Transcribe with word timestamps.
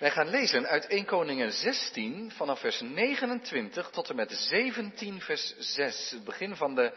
Wij 0.00 0.10
gaan 0.10 0.28
lezen 0.28 0.66
uit 0.66 0.86
1 0.86 1.04
Koningen 1.04 1.52
16 1.52 2.32
vanaf 2.32 2.60
vers 2.60 2.80
29 2.80 3.90
tot 3.90 4.10
en 4.10 4.16
met 4.16 4.32
17 4.32 5.20
vers 5.20 5.54
6. 5.58 6.10
Het 6.10 6.24
begin 6.24 6.56
van 6.56 6.74
de 6.74 6.92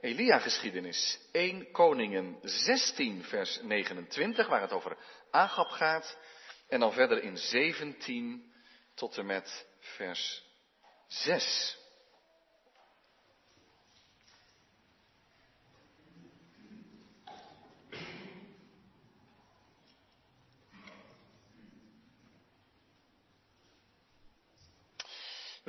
Elia-geschiedenis. 0.00 1.18
1 1.32 1.70
Koningen 1.70 2.38
16 2.42 3.24
vers 3.24 3.60
29 3.62 4.48
waar 4.48 4.60
het 4.60 4.72
over 4.72 4.96
Agab 5.30 5.68
gaat. 5.68 6.18
En 6.68 6.80
dan 6.80 6.92
verder 6.92 7.22
in 7.22 7.36
17 7.36 8.52
tot 8.94 9.18
en 9.18 9.26
met 9.26 9.66
vers 9.80 10.44
6. 11.06 11.78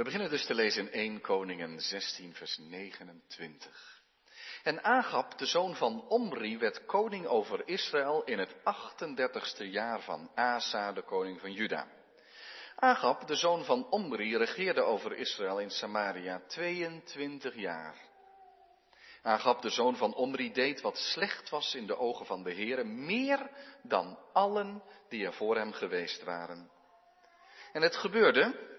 We 0.02 0.08
beginnen 0.08 0.30
dus 0.32 0.46
te 0.46 0.54
lezen 0.54 0.92
in 0.92 0.92
1 0.92 1.22
Koningen 1.22 1.80
16, 1.80 2.34
vers 2.34 2.58
29. 2.58 4.02
En 4.64 4.84
Agab, 4.84 5.38
de 5.38 5.46
zoon 5.46 5.76
van 5.76 6.08
Omri, 6.08 6.58
werd 6.58 6.86
koning 6.86 7.26
over 7.26 7.68
Israël 7.68 8.24
in 8.24 8.40
het 8.40 8.56
38ste 8.56 9.66
jaar 9.66 10.02
van 10.02 10.32
Asa, 10.36 10.92
de 10.92 11.02
koning 11.02 11.40
van 11.40 11.52
Juda. 11.54 11.88
Agab, 12.76 13.28
de 13.28 13.36
zoon 13.36 13.64
van 13.64 13.90
Omri, 13.90 14.38
regeerde 14.38 14.82
over 14.82 15.14
Israël 15.16 15.60
in 15.60 15.70
Samaria 15.72 16.42
22 16.48 17.56
jaar. 17.56 17.96
Agab, 19.22 19.62
de 19.62 19.70
zoon 19.70 19.96
van 19.96 20.14
Omri, 20.14 20.52
deed 20.52 20.82
wat 20.82 20.98
slecht 20.98 21.50
was 21.50 21.76
in 21.76 21.88
de 21.88 21.98
ogen 21.98 22.26
van 22.26 22.44
de 22.44 22.54
Heere, 22.54 22.84
meer 22.84 23.50
dan 23.84 24.20
allen 24.34 24.84
die 25.10 25.26
er 25.26 25.34
voor 25.34 25.56
hem 25.56 25.72
geweest 25.72 26.24
waren. 26.24 26.72
En 27.72 27.82
het 27.82 27.96
gebeurde, 27.96 28.70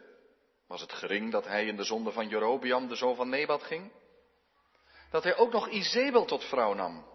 was 0.73 0.81
het 0.81 0.93
gering 0.93 1.31
dat 1.31 1.45
hij 1.45 1.67
in 1.67 1.77
de 1.77 1.85
zonde 1.85 2.13
van 2.13 2.29
Jerobiam, 2.29 2.89
de 2.89 2.95
zoon 2.95 3.15
van 3.15 3.29
Nebat, 3.29 3.63
ging? 3.63 3.93
Dat 5.11 5.23
hij 5.23 5.37
ook 5.37 5.53
nog 5.53 5.69
Izebel 5.69 6.25
tot 6.25 6.45
vrouw 6.45 6.75
nam, 6.75 7.07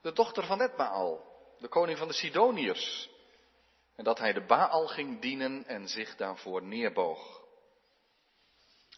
de 0.00 0.12
dochter 0.12 0.46
van 0.46 0.60
Etbaal, 0.60 1.24
de 1.58 1.68
koning 1.68 1.98
van 1.98 2.08
de 2.08 2.14
Sidoniërs. 2.14 3.10
En 3.96 4.04
dat 4.04 4.18
hij 4.18 4.32
de 4.32 4.46
Baal 4.46 4.86
ging 4.86 5.20
dienen 5.20 5.64
en 5.66 5.88
zich 5.88 6.16
daarvoor 6.16 6.62
neerboog. 6.62 7.40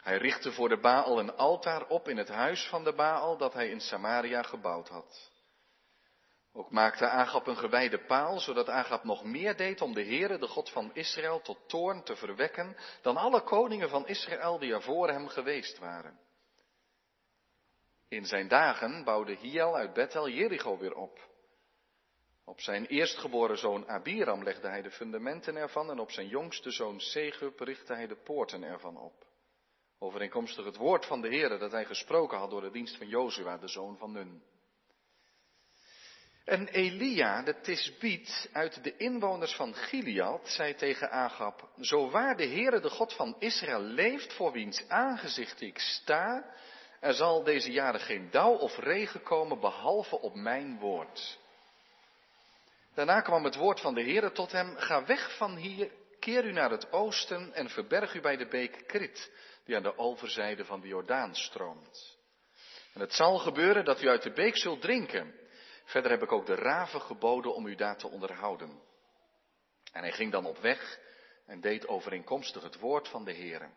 Hij 0.03 0.17
richtte 0.17 0.53
voor 0.53 0.69
de 0.69 0.81
Baal 0.81 1.19
een 1.19 1.37
altaar 1.37 1.87
op 1.87 2.09
in 2.09 2.17
het 2.17 2.29
huis 2.29 2.69
van 2.69 2.85
de 2.85 2.93
Baal 2.93 3.37
dat 3.37 3.53
hij 3.53 3.69
in 3.69 3.81
Samaria 3.81 4.43
gebouwd 4.43 4.89
had. 4.89 5.31
Ook 6.57 6.71
maakte 6.71 7.09
Agap 7.09 7.47
een 7.47 7.57
gewijde 7.57 8.05
paal, 8.05 8.41
zodat 8.41 8.69
Agap 8.69 9.05
nog 9.05 9.25
meer 9.25 9.57
deed 9.57 9.81
om 9.81 9.95
de 9.95 10.05
Heere, 10.05 10.39
de 10.39 10.47
God 10.47 10.71
van 10.71 10.91
Israël, 10.95 11.41
tot 11.41 11.69
toorn 11.69 12.03
te 12.03 12.17
verwekken 12.17 12.77
dan 13.03 13.17
alle 13.17 13.41
koningen 13.41 13.89
van 13.89 14.07
Israël 14.07 14.59
die 14.59 14.73
er 14.73 14.83
voor 14.83 15.09
hem 15.09 15.29
geweest 15.29 15.79
waren. 15.79 16.19
In 18.09 18.25
zijn 18.25 18.49
dagen 18.49 19.05
bouwde 19.05 19.35
Hiel 19.35 19.77
uit 19.77 19.93
Bethel 19.93 20.29
Jericho 20.29 20.79
weer 20.79 20.95
op. 20.95 21.29
Op 22.45 22.61
zijn 22.61 22.87
eerstgeboren 22.87 23.59
zoon 23.59 23.89
Abiram 23.89 24.43
legde 24.43 24.69
hij 24.69 24.83
de 24.83 24.91
fundamenten 24.91 25.57
ervan 25.57 25.91
en 25.91 25.99
op 25.99 26.11
zijn 26.11 26.29
jongste 26.29 26.71
zoon 26.71 27.01
Segub 27.01 27.61
richtte 27.61 27.95
hij 27.95 28.07
de 28.07 28.17
poorten 28.17 28.63
ervan 28.63 28.97
op. 28.97 29.27
Overeenkomstig 29.99 30.65
het 30.65 30.77
woord 30.77 31.07
van 31.07 31.21
de 31.21 31.29
Heere 31.29 31.59
dat 31.59 31.73
hij 31.73 31.85
gesproken 31.85 32.39
had 32.39 32.51
door 32.51 32.61
de 32.61 32.71
dienst 32.71 32.97
van 32.97 33.09
Jozua, 33.09 33.59
de 33.59 33.69
zoon 33.69 33.97
van 33.97 34.13
Nun. 34.13 34.43
En 36.45 36.69
Elia, 36.69 37.42
de 37.42 37.61
Tisbiet 37.61 38.48
uit 38.53 38.84
de 38.84 38.97
inwoners 38.97 39.55
van 39.55 39.75
Gilead, 39.75 40.48
zei 40.48 40.75
tegen 40.75 41.11
Agab, 41.11 41.69
zo 41.81 42.11
waar 42.11 42.36
de 42.36 42.47
Heere 42.47 42.81
de 42.81 42.91
God 42.91 43.12
van 43.12 43.36
Israël 43.39 43.81
leeft, 43.81 44.33
voor 44.33 44.53
wiens 44.53 44.89
aangezicht 44.89 45.61
ik 45.61 45.78
sta, 45.78 46.55
er 47.01 47.14
zal 47.14 47.42
deze 47.42 47.73
jaren 47.73 48.01
geen 48.01 48.30
dauw 48.30 48.52
of 48.52 48.79
regen 48.79 49.23
komen, 49.23 49.61
behalve 49.61 50.20
op 50.20 50.35
mijn 50.35 50.79
woord. 50.79 51.39
Daarna 52.95 53.20
kwam 53.20 53.45
het 53.45 53.57
woord 53.57 53.80
van 53.80 53.95
de 53.95 54.02
Heere 54.02 54.33
tot 54.33 54.52
hem, 54.52 54.77
ga 54.77 55.05
weg 55.05 55.36
van 55.36 55.57
hier, 55.57 55.90
keer 56.20 56.45
u 56.45 56.52
naar 56.52 56.70
het 56.70 56.92
oosten 56.92 57.55
en 57.55 57.69
verberg 57.69 58.14
u 58.14 58.20
bij 58.20 58.36
de 58.36 58.46
beek 58.46 58.83
Krit, 58.86 59.33
die 59.64 59.77
aan 59.77 59.83
de 59.83 59.98
overzijde 59.98 60.64
van 60.64 60.80
de 60.80 60.89
Jordaan 60.89 61.35
stroomt. 61.35 62.17
En 62.92 63.01
het 63.01 63.13
zal 63.13 63.39
gebeuren 63.39 63.85
dat 63.85 64.02
u 64.02 64.08
uit 64.08 64.23
de 64.23 64.33
beek 64.33 64.57
zult 64.57 64.80
drinken. 64.80 65.42
Verder 65.84 66.11
heb 66.11 66.22
ik 66.22 66.33
ook 66.33 66.46
de 66.46 66.55
raven 66.55 67.00
geboden 67.00 67.55
om 67.55 67.67
u 67.67 67.74
daar 67.74 67.96
te 67.96 68.08
onderhouden. 68.08 68.83
En 69.92 70.02
hij 70.02 70.12
ging 70.12 70.33
dan 70.33 70.46
op 70.46 70.58
weg 70.58 70.98
en 71.46 71.61
deed 71.61 71.89
overeenkomstig 71.89 72.62
het 72.62 72.78
woord 72.78 73.08
van 73.08 73.24
de 73.24 73.34
Heere. 73.34 73.70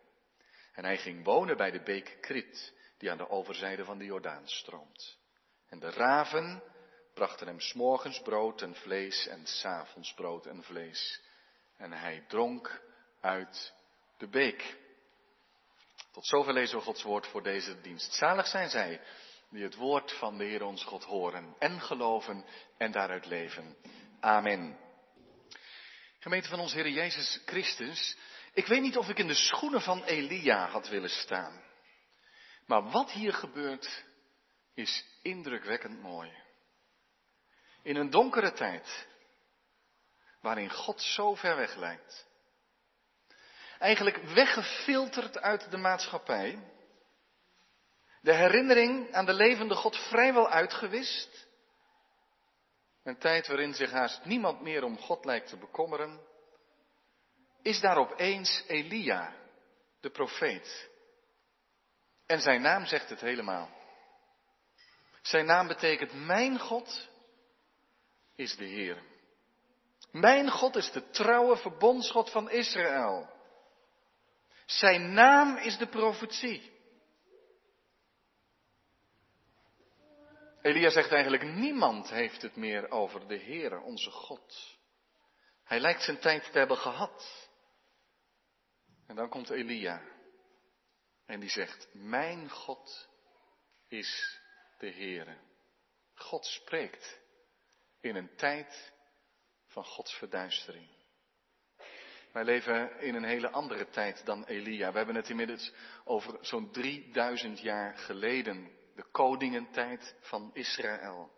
En 0.73 0.85
hij 0.85 0.97
ging 0.97 1.23
wonen 1.23 1.57
bij 1.57 1.71
de 1.71 1.81
beek 1.83 2.17
Krit, 2.21 2.73
die 2.97 3.11
aan 3.11 3.17
de 3.17 3.29
overzijde 3.29 3.85
van 3.85 3.97
de 3.97 4.05
Jordaan 4.05 4.47
stroomt. 4.47 5.17
En 5.69 5.79
de 5.79 5.89
raven 5.89 6.63
brachten 7.13 7.47
hem 7.47 7.59
s'morgens 7.59 8.21
brood 8.21 8.61
en 8.61 8.75
vlees 8.75 9.27
en 9.27 9.45
s'avonds 9.45 10.13
brood 10.13 10.45
en 10.45 10.63
vlees. 10.63 11.21
En 11.77 11.91
hij 11.91 12.25
dronk 12.27 12.81
uit 13.21 13.73
de 14.17 14.27
beek. 14.27 14.77
Tot 16.11 16.25
zover 16.25 16.53
lezen 16.53 16.77
we 16.77 16.83
Gods 16.83 17.03
woord 17.03 17.27
voor 17.27 17.43
deze 17.43 17.81
dienst. 17.81 18.13
Zalig 18.13 18.47
zijn 18.47 18.69
zij 18.69 19.01
die 19.49 19.63
het 19.63 19.75
woord 19.75 20.11
van 20.11 20.37
de 20.37 20.43
Heer 20.43 20.63
ons 20.63 20.83
God 20.83 21.03
horen 21.03 21.55
en 21.59 21.81
geloven 21.81 22.45
en 22.77 22.91
daaruit 22.91 23.25
leven. 23.25 23.77
Amen. 24.19 24.77
Gemeente 26.19 26.49
van 26.49 26.59
ons 26.59 26.73
Heer 26.73 26.89
Jezus 26.89 27.41
Christus, 27.45 28.17
ik 28.53 28.67
weet 28.67 28.81
niet 28.81 28.97
of 28.97 29.09
ik 29.09 29.17
in 29.17 29.27
de 29.27 29.33
schoenen 29.33 29.81
van 29.81 30.03
Elia 30.03 30.67
had 30.67 30.87
willen 30.87 31.09
staan. 31.09 31.63
Maar 32.65 32.89
wat 32.89 33.11
hier 33.11 33.33
gebeurt 33.33 34.05
is 34.73 35.05
indrukwekkend 35.21 36.01
mooi. 36.01 36.31
In 37.83 37.95
een 37.95 38.09
donkere 38.09 38.51
tijd, 38.51 39.07
waarin 40.41 40.71
God 40.71 41.01
zo 41.01 41.35
ver 41.35 41.55
weg 41.55 41.75
lijkt. 41.75 42.27
Eigenlijk 43.79 44.17
weggefilterd 44.17 45.39
uit 45.39 45.71
de 45.71 45.77
maatschappij, 45.77 46.59
de 48.21 48.33
herinnering 48.33 49.13
aan 49.13 49.25
de 49.25 49.33
levende 49.33 49.75
God 49.75 49.97
vrijwel 49.97 50.49
uitgewist. 50.49 51.47
Een 53.03 53.17
tijd 53.17 53.47
waarin 53.47 53.73
zich 53.73 53.91
haast 53.91 54.25
niemand 54.25 54.61
meer 54.61 54.83
om 54.83 54.97
God 54.97 55.25
lijkt 55.25 55.49
te 55.49 55.57
bekommeren. 55.57 56.19
Is 57.61 57.79
daar 57.79 57.97
opeens 57.97 58.63
Elia, 58.67 59.33
de 59.99 60.09
profeet. 60.09 60.89
En 62.25 62.41
zijn 62.41 62.61
naam 62.61 62.85
zegt 62.85 63.09
het 63.09 63.21
helemaal. 63.21 63.69
Zijn 65.21 65.45
naam 65.45 65.67
betekent 65.67 66.25
mijn 66.25 66.59
God 66.59 67.07
is 68.35 68.55
de 68.55 68.65
Heer. 68.65 69.03
Mijn 70.11 70.49
God 70.51 70.75
is 70.75 70.91
de 70.91 71.09
trouwe 71.09 71.57
verbondsgod 71.57 72.31
van 72.31 72.49
Israël. 72.49 73.29
Zijn 74.65 75.13
naam 75.13 75.57
is 75.57 75.77
de 75.77 75.87
profetie. 75.87 76.76
Elia 80.67 80.89
zegt 80.89 81.11
eigenlijk, 81.11 81.43
niemand 81.43 82.09
heeft 82.09 82.41
het 82.41 82.55
meer 82.55 82.91
over 82.91 83.27
de 83.27 83.39
Heere, 83.39 83.79
onze 83.79 84.11
God. 84.11 84.77
Hij 85.63 85.79
lijkt 85.79 86.03
zijn 86.03 86.19
tijd 86.19 86.51
te 86.51 86.57
hebben 86.57 86.77
gehad. 86.77 87.49
En 89.07 89.15
dan 89.15 89.29
komt 89.29 89.49
Elia. 89.49 90.01
En 91.25 91.39
die 91.39 91.49
zegt, 91.49 91.87
mijn 91.93 92.49
God 92.49 93.09
is 93.87 94.39
de 94.77 94.91
Heere. 94.91 95.37
God 96.13 96.45
spreekt 96.45 97.19
in 98.01 98.15
een 98.15 98.35
tijd 98.35 98.93
van 99.65 99.85
Gods 99.85 100.13
verduistering. 100.13 100.89
Wij 102.31 102.43
leven 102.43 102.99
in 102.99 103.15
een 103.15 103.23
hele 103.23 103.49
andere 103.49 103.89
tijd 103.89 104.25
dan 104.25 104.45
Elia. 104.45 104.91
We 104.91 104.97
hebben 104.97 105.15
het 105.15 105.29
inmiddels 105.29 105.73
over 106.03 106.37
zo'n 106.41 106.71
3000 106.71 107.59
jaar 107.59 107.97
geleden 107.97 108.76
de 108.97 109.05
koningentijd 109.11 110.15
van 110.21 110.49
Israël. 110.53 111.31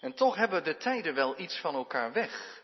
En 0.00 0.14
toch 0.14 0.36
hebben 0.36 0.64
de 0.64 0.76
tijden 0.76 1.14
wel 1.14 1.40
iets 1.40 1.60
van 1.60 1.74
elkaar 1.74 2.12
weg. 2.12 2.62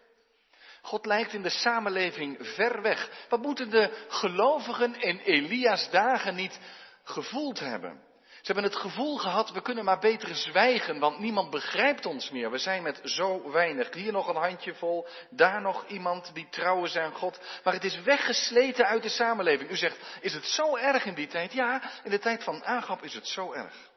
God 0.82 1.06
lijkt 1.06 1.32
in 1.32 1.42
de 1.42 1.50
samenleving 1.50 2.36
ver 2.40 2.82
weg. 2.82 3.26
Wat 3.28 3.42
moeten 3.42 3.70
de 3.70 4.06
gelovigen 4.08 5.00
in 5.00 5.18
Elia's 5.18 5.90
dagen 5.90 6.34
niet 6.34 6.60
gevoeld 7.04 7.58
hebben? 7.58 8.06
Ze 8.48 8.54
hebben 8.54 8.72
het 8.72 8.80
gevoel 8.80 9.16
gehad, 9.16 9.50
we 9.50 9.62
kunnen 9.62 9.84
maar 9.84 9.98
beter 9.98 10.34
zwijgen, 10.34 10.98
want 10.98 11.18
niemand 11.18 11.50
begrijpt 11.50 12.06
ons 12.06 12.30
meer. 12.30 12.50
We 12.50 12.58
zijn 12.58 12.82
met 12.82 13.00
zo 13.04 13.50
weinig. 13.50 13.94
Hier 13.94 14.12
nog 14.12 14.28
een 14.28 14.36
handjevol, 14.36 15.06
daar 15.30 15.60
nog 15.60 15.86
iemand 15.86 16.30
die 16.34 16.48
trouw 16.50 16.84
is 16.84 16.96
aan 16.96 17.14
God. 17.14 17.40
Maar 17.64 17.72
het 17.72 17.84
is 17.84 18.00
weggesleten 18.00 18.86
uit 18.86 19.02
de 19.02 19.08
samenleving. 19.08 19.70
U 19.70 19.76
zegt, 19.76 20.18
is 20.20 20.34
het 20.34 20.44
zo 20.44 20.76
erg 20.76 21.04
in 21.04 21.14
die 21.14 21.26
tijd? 21.26 21.52
Ja, 21.52 21.82
in 22.04 22.10
de 22.10 22.18
tijd 22.18 22.44
van 22.44 22.64
Agap 22.64 23.02
is 23.02 23.14
het 23.14 23.26
zo 23.26 23.52
erg. 23.52 23.87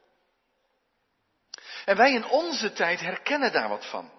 En 1.85 1.97
wij 1.97 2.13
in 2.13 2.25
onze 2.25 2.73
tijd 2.73 2.99
herkennen 2.99 3.51
daar 3.51 3.69
wat 3.69 3.85
van. 3.85 4.11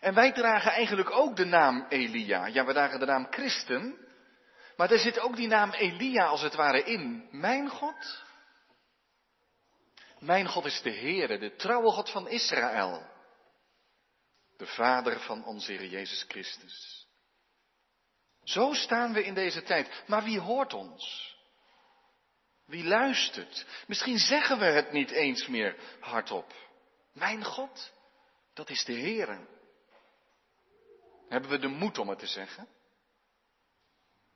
En 0.00 0.14
wij 0.14 0.32
dragen 0.32 0.72
eigenlijk 0.72 1.10
ook 1.10 1.36
de 1.36 1.44
naam 1.44 1.86
Elia. 1.88 2.46
Ja, 2.46 2.64
we 2.64 2.72
dragen 2.72 2.98
de 2.98 3.06
naam 3.06 3.26
Christen. 3.30 3.98
Maar 4.76 4.90
er 4.90 4.98
zit 4.98 5.18
ook 5.18 5.36
die 5.36 5.48
naam 5.48 5.70
Elia 5.70 6.24
als 6.24 6.42
het 6.42 6.54
ware 6.54 6.82
in. 6.82 7.28
Mijn 7.30 7.68
God? 7.68 8.22
Mijn 10.18 10.48
God 10.48 10.64
is 10.64 10.82
de 10.82 10.92
Heere, 10.92 11.38
de 11.38 11.54
trouwe 11.54 11.90
God 11.90 12.10
van 12.10 12.28
Israël. 12.28 13.06
De 14.56 14.66
Vader 14.66 15.20
van 15.20 15.44
onze 15.44 15.72
Heer 15.72 15.86
Jezus 15.86 16.24
Christus. 16.28 17.06
Zo 18.44 18.72
staan 18.72 19.12
we 19.12 19.24
in 19.24 19.34
deze 19.34 19.62
tijd. 19.62 20.02
Maar 20.06 20.22
wie 20.24 20.40
hoort 20.40 20.74
ons? 20.74 21.34
Wie 22.66 22.84
luistert? 22.84 23.66
Misschien 23.86 24.18
zeggen 24.18 24.58
we 24.58 24.64
het 24.64 24.92
niet 24.92 25.10
eens 25.10 25.46
meer 25.46 25.76
hardop. 26.00 26.52
Mijn 27.14 27.44
God, 27.44 27.92
dat 28.54 28.70
is 28.70 28.84
de 28.84 28.92
Heere. 28.92 29.46
Hebben 31.28 31.50
we 31.50 31.58
de 31.58 31.68
moed 31.68 31.98
om 31.98 32.08
het 32.08 32.18
te 32.18 32.26
zeggen? 32.26 32.68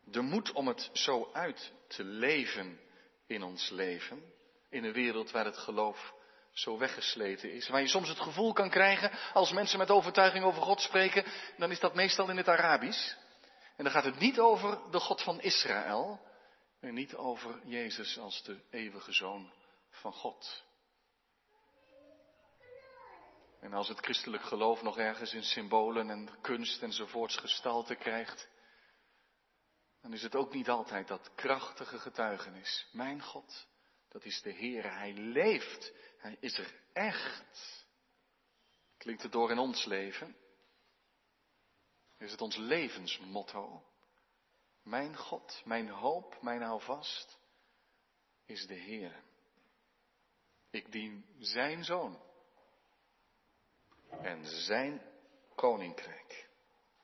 De 0.04 0.20
moed 0.20 0.52
om 0.52 0.68
het 0.68 0.90
zo 0.92 1.30
uit 1.32 1.72
te 1.88 2.04
leven 2.04 2.80
in 3.26 3.42
ons 3.42 3.70
leven? 3.70 4.32
In 4.70 4.84
een 4.84 4.92
wereld 4.92 5.30
waar 5.30 5.44
het 5.44 5.58
geloof 5.58 6.14
zo 6.52 6.78
weggesleten 6.78 7.52
is. 7.52 7.68
Waar 7.68 7.80
je 7.80 7.88
soms 7.88 8.08
het 8.08 8.20
gevoel 8.20 8.52
kan 8.52 8.70
krijgen, 8.70 9.10
als 9.32 9.52
mensen 9.52 9.78
met 9.78 9.90
overtuiging 9.90 10.44
over 10.44 10.62
God 10.62 10.80
spreken, 10.80 11.24
dan 11.56 11.70
is 11.70 11.80
dat 11.80 11.94
meestal 11.94 12.30
in 12.30 12.36
het 12.36 12.48
Arabisch. 12.48 13.14
En 13.76 13.84
dan 13.84 13.92
gaat 13.92 14.04
het 14.04 14.18
niet 14.18 14.38
over 14.38 14.90
de 14.90 15.00
God 15.00 15.22
van 15.22 15.40
Israël, 15.40 16.20
en 16.80 16.94
niet 16.94 17.14
over 17.14 17.60
Jezus 17.64 18.18
als 18.18 18.42
de 18.42 18.60
eeuwige 18.70 19.12
zoon 19.12 19.52
van 19.90 20.12
God. 20.12 20.66
En 23.60 23.72
als 23.72 23.88
het 23.88 23.98
christelijk 23.98 24.42
geloof 24.42 24.82
nog 24.82 24.98
ergens 24.98 25.34
in 25.34 25.42
symbolen 25.42 26.10
en 26.10 26.40
kunst 26.40 26.82
enzovoorts 26.82 27.36
gestalte 27.36 27.94
krijgt, 27.94 28.48
dan 30.00 30.12
is 30.12 30.22
het 30.22 30.34
ook 30.34 30.52
niet 30.52 30.68
altijd 30.68 31.08
dat 31.08 31.34
krachtige 31.34 31.98
getuigenis. 31.98 32.88
Mijn 32.92 33.22
God, 33.22 33.66
dat 34.08 34.24
is 34.24 34.42
de 34.42 34.50
Heer. 34.50 34.92
Hij 34.92 35.12
leeft. 35.12 35.92
Hij 36.18 36.36
is 36.40 36.58
er 36.58 36.74
echt. 36.92 37.86
Klinkt 38.96 39.22
het 39.22 39.32
door 39.32 39.50
in 39.50 39.58
ons 39.58 39.84
leven? 39.84 40.36
Is 42.18 42.30
het 42.30 42.40
ons 42.40 42.56
levensmotto? 42.56 43.84
Mijn 44.82 45.16
God, 45.16 45.62
mijn 45.64 45.88
hoop, 45.88 46.42
mijn 46.42 46.62
houvast 46.62 47.38
is 48.46 48.66
de 48.66 48.74
Heer. 48.74 49.22
Ik 50.70 50.92
dien 50.92 51.24
zijn 51.38 51.84
zoon 51.84 52.27
en 54.22 54.44
zijn 54.44 55.02
koninkrijk. 55.54 56.46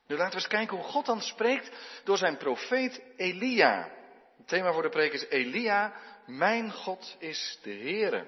Nu 0.06 0.16
laten 0.16 0.34
we 0.34 0.38
eens 0.38 0.52
kijken 0.52 0.76
hoe 0.76 0.86
God 0.86 1.06
dan 1.06 1.20
spreekt 1.20 1.70
door 2.04 2.18
zijn 2.18 2.36
profeet 2.36 3.02
Elia. 3.16 3.90
Het 4.36 4.48
thema 4.48 4.72
voor 4.72 4.82
de 4.82 4.88
preek 4.88 5.12
is 5.12 5.28
Elia, 5.28 5.94
mijn 6.26 6.72
God 6.72 7.16
is 7.18 7.58
de 7.62 7.72
Heere. 7.72 8.26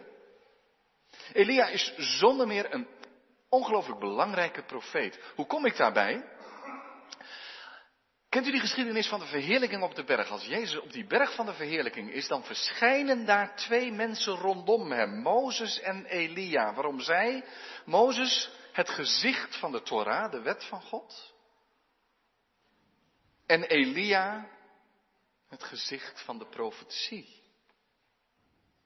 Elia 1.32 1.66
is 1.66 1.94
zonder 1.96 2.46
meer 2.46 2.74
een 2.74 2.86
ongelooflijk 3.48 4.00
belangrijke 4.00 4.62
profeet. 4.62 5.20
Hoe 5.34 5.46
kom 5.46 5.66
ik 5.66 5.76
daarbij? 5.76 6.24
Kent 8.28 8.48
u 8.48 8.50
die 8.50 8.60
geschiedenis 8.60 9.08
van 9.08 9.20
de 9.20 9.26
verheerlijking 9.26 9.82
op 9.82 9.94
de 9.94 10.04
berg? 10.04 10.30
Als 10.30 10.44
Jezus 10.44 10.80
op 10.80 10.92
die 10.92 11.06
berg 11.06 11.34
van 11.34 11.46
de 11.46 11.52
verheerlijking 11.52 12.12
is, 12.12 12.28
dan 12.28 12.44
verschijnen 12.44 13.24
daar 13.24 13.56
twee 13.56 13.92
mensen 13.92 14.34
rondom 14.34 14.92
hem, 14.92 15.22
Mozes 15.22 15.80
en 15.80 16.04
Elia. 16.04 16.74
Waarom 16.74 17.00
zij? 17.00 17.44
Mozes, 17.84 18.50
het 18.76 18.88
gezicht 18.88 19.56
van 19.56 19.72
de 19.72 19.82
Torah, 19.82 20.30
de 20.30 20.40
wet 20.40 20.64
van 20.64 20.82
God. 20.82 21.34
En 23.46 23.62
Elia, 23.62 24.48
het 25.48 25.62
gezicht 25.62 26.22
van 26.24 26.38
de 26.38 26.46
profetie. 26.46 27.44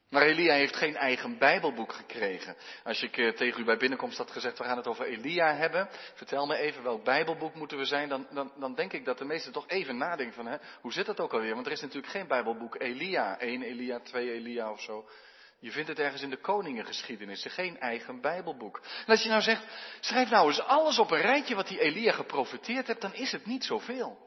Maar 0.08 0.22
Elia 0.22 0.54
heeft 0.54 0.76
geen 0.76 0.96
eigen 0.96 1.38
Bijbelboek 1.38 1.92
gekregen. 1.92 2.56
Als 2.84 3.02
ik 3.02 3.16
eh, 3.16 3.32
tegen 3.32 3.60
u 3.60 3.64
bij 3.64 3.76
binnenkomst 3.76 4.18
had 4.18 4.30
gezegd, 4.30 4.58
we 4.58 4.64
gaan 4.64 4.76
het 4.76 4.86
over 4.86 5.06
Elia 5.06 5.54
hebben, 5.54 5.88
vertel 6.14 6.46
me 6.46 6.56
even 6.56 6.82
welk 6.82 7.04
Bijbelboek 7.04 7.54
moeten 7.54 7.78
we 7.78 7.84
zijn, 7.84 8.08
dan, 8.08 8.26
dan, 8.30 8.52
dan 8.58 8.74
denk 8.74 8.92
ik 8.92 9.04
dat 9.04 9.18
de 9.18 9.24
meesten 9.24 9.52
toch 9.52 9.68
even 9.68 9.96
nadenken 9.96 10.34
van, 10.34 10.46
hè, 10.46 10.56
hoe 10.80 10.92
zit 10.92 11.06
dat 11.06 11.20
ook 11.20 11.32
alweer? 11.32 11.54
Want 11.54 11.66
er 11.66 11.72
is 11.72 11.80
natuurlijk 11.80 12.12
geen 12.12 12.26
Bijbelboek 12.26 12.80
Elia, 12.80 13.38
1 13.38 13.62
Elia, 13.62 14.00
2 14.00 14.32
Elia 14.32 14.70
of 14.70 14.80
zo. 14.80 15.08
Je 15.60 15.70
vindt 15.70 15.88
het 15.88 15.98
ergens 15.98 16.22
in 16.22 16.30
de 16.30 16.40
koningengeschiedenis, 16.40 17.46
geen 17.48 17.78
eigen 17.78 18.20
Bijbelboek. 18.20 18.80
En 19.06 19.12
als 19.12 19.22
je 19.22 19.28
nou 19.28 19.42
zegt, 19.42 19.64
schrijf 20.00 20.30
nou 20.30 20.46
eens 20.46 20.60
alles 20.60 20.98
op 20.98 21.10
een 21.10 21.20
rijtje 21.20 21.54
wat 21.54 21.68
die 21.68 21.80
Elia 21.80 22.12
geprofiteerd 22.12 22.86
hebt, 22.86 23.00
dan 23.00 23.14
is 23.14 23.32
het 23.32 23.46
niet 23.46 23.64
zoveel. 23.64 24.18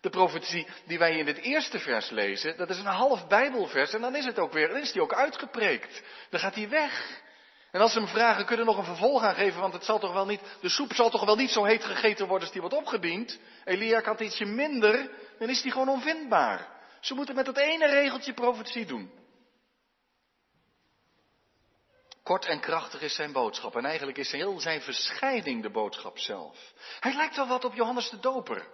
De 0.00 0.10
profetie 0.10 0.66
die 0.86 0.98
wij 0.98 1.18
in 1.18 1.26
het 1.26 1.38
eerste 1.38 1.78
vers 1.78 2.10
lezen, 2.10 2.56
dat 2.56 2.70
is 2.70 2.78
een 2.78 2.84
half 2.84 3.26
Bijbelvers 3.26 3.94
en 3.94 4.00
dan 4.00 4.16
is 4.16 4.24
het 4.24 4.38
ook 4.38 4.52
weer, 4.52 4.68
dan 4.68 4.80
is 4.80 4.92
die 4.92 5.02
ook 5.02 5.14
uitgepreekt. 5.14 6.02
Dan 6.30 6.40
gaat 6.40 6.54
hij 6.54 6.68
weg. 6.68 7.22
En 7.70 7.80
als 7.80 7.92
ze 7.92 7.98
hem 7.98 8.08
vragen, 8.08 8.46
kunnen 8.46 8.66
we 8.66 8.72
nog 8.72 8.80
een 8.80 8.94
vervolg 8.94 9.22
aan 9.22 9.34
geven, 9.34 9.60
want 9.60 9.72
het 9.72 9.84
zal 9.84 9.98
toch 9.98 10.12
wel 10.12 10.26
niet, 10.26 10.40
de 10.60 10.68
soep 10.68 10.92
zal 10.92 11.10
toch 11.10 11.24
wel 11.24 11.36
niet 11.36 11.50
zo 11.50 11.64
heet 11.64 11.84
gegeten 11.84 12.26
worden 12.26 12.42
als 12.42 12.52
die 12.52 12.60
wordt 12.60 12.76
opgediend. 12.76 13.38
Elia 13.64 14.00
kan 14.00 14.16
ietsje 14.18 14.44
minder, 14.44 15.10
dan 15.38 15.48
is 15.48 15.62
die 15.62 15.72
gewoon 15.72 15.88
onvindbaar. 15.88 16.68
Ze 17.00 17.14
moeten 17.14 17.34
met 17.34 17.46
dat 17.46 17.58
ene 17.58 17.86
regeltje 17.86 18.32
profetie 18.32 18.86
doen. 18.86 19.22
Kort 22.24 22.44
en 22.44 22.60
krachtig 22.60 23.00
is 23.00 23.14
zijn 23.14 23.32
boodschap. 23.32 23.76
En 23.76 23.84
eigenlijk 23.84 24.18
is 24.18 24.32
heel 24.32 24.60
zijn 24.60 24.80
verschijning 24.80 25.62
de 25.62 25.70
boodschap 25.70 26.18
zelf. 26.18 26.72
Hij 27.00 27.14
lijkt 27.14 27.36
wel 27.36 27.46
wat 27.46 27.64
op 27.64 27.74
Johannes 27.74 28.10
de 28.10 28.20
Doper. 28.20 28.66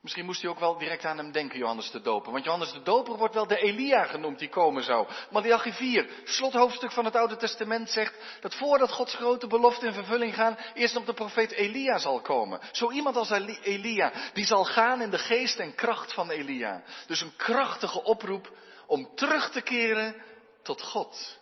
Misschien 0.00 0.24
moest 0.24 0.40
hij 0.42 0.50
ook 0.50 0.58
wel 0.58 0.78
direct 0.78 1.04
aan 1.04 1.16
hem 1.16 1.32
denken, 1.32 1.58
Johannes 1.58 1.90
de 1.90 2.00
Doper. 2.00 2.32
Want 2.32 2.44
Johannes 2.44 2.72
de 2.72 2.82
Doper 2.82 3.16
wordt 3.16 3.34
wel 3.34 3.46
de 3.46 3.58
Elia 3.58 4.04
genoemd 4.04 4.38
die 4.38 4.48
komen 4.48 4.82
zou. 4.82 5.08
Malachi 5.30 5.72
4, 5.72 6.08
slothoofdstuk 6.24 6.92
van 6.92 7.04
het 7.04 7.16
Oude 7.16 7.36
Testament 7.36 7.90
zegt 7.90 8.14
dat 8.40 8.54
voordat 8.54 8.92
Gods 8.92 9.14
grote 9.14 9.46
beloften 9.46 9.88
in 9.88 9.94
vervulling 9.94 10.34
gaan, 10.34 10.58
eerst 10.74 10.94
nog 10.94 11.04
de 11.04 11.14
profeet 11.14 11.50
Elia 11.50 11.98
zal 11.98 12.20
komen. 12.20 12.60
Zo 12.72 12.90
iemand 12.90 13.16
als 13.16 13.30
Elia, 13.30 14.12
die 14.32 14.46
zal 14.46 14.64
gaan 14.64 15.02
in 15.02 15.10
de 15.10 15.18
geest 15.18 15.58
en 15.58 15.74
kracht 15.74 16.12
van 16.12 16.30
Elia. 16.30 16.82
Dus 17.06 17.20
een 17.20 17.36
krachtige 17.36 18.02
oproep 18.02 18.52
om 18.86 19.14
terug 19.14 19.50
te 19.50 19.60
keren 19.60 20.22
tot 20.62 20.82
God. 20.82 21.39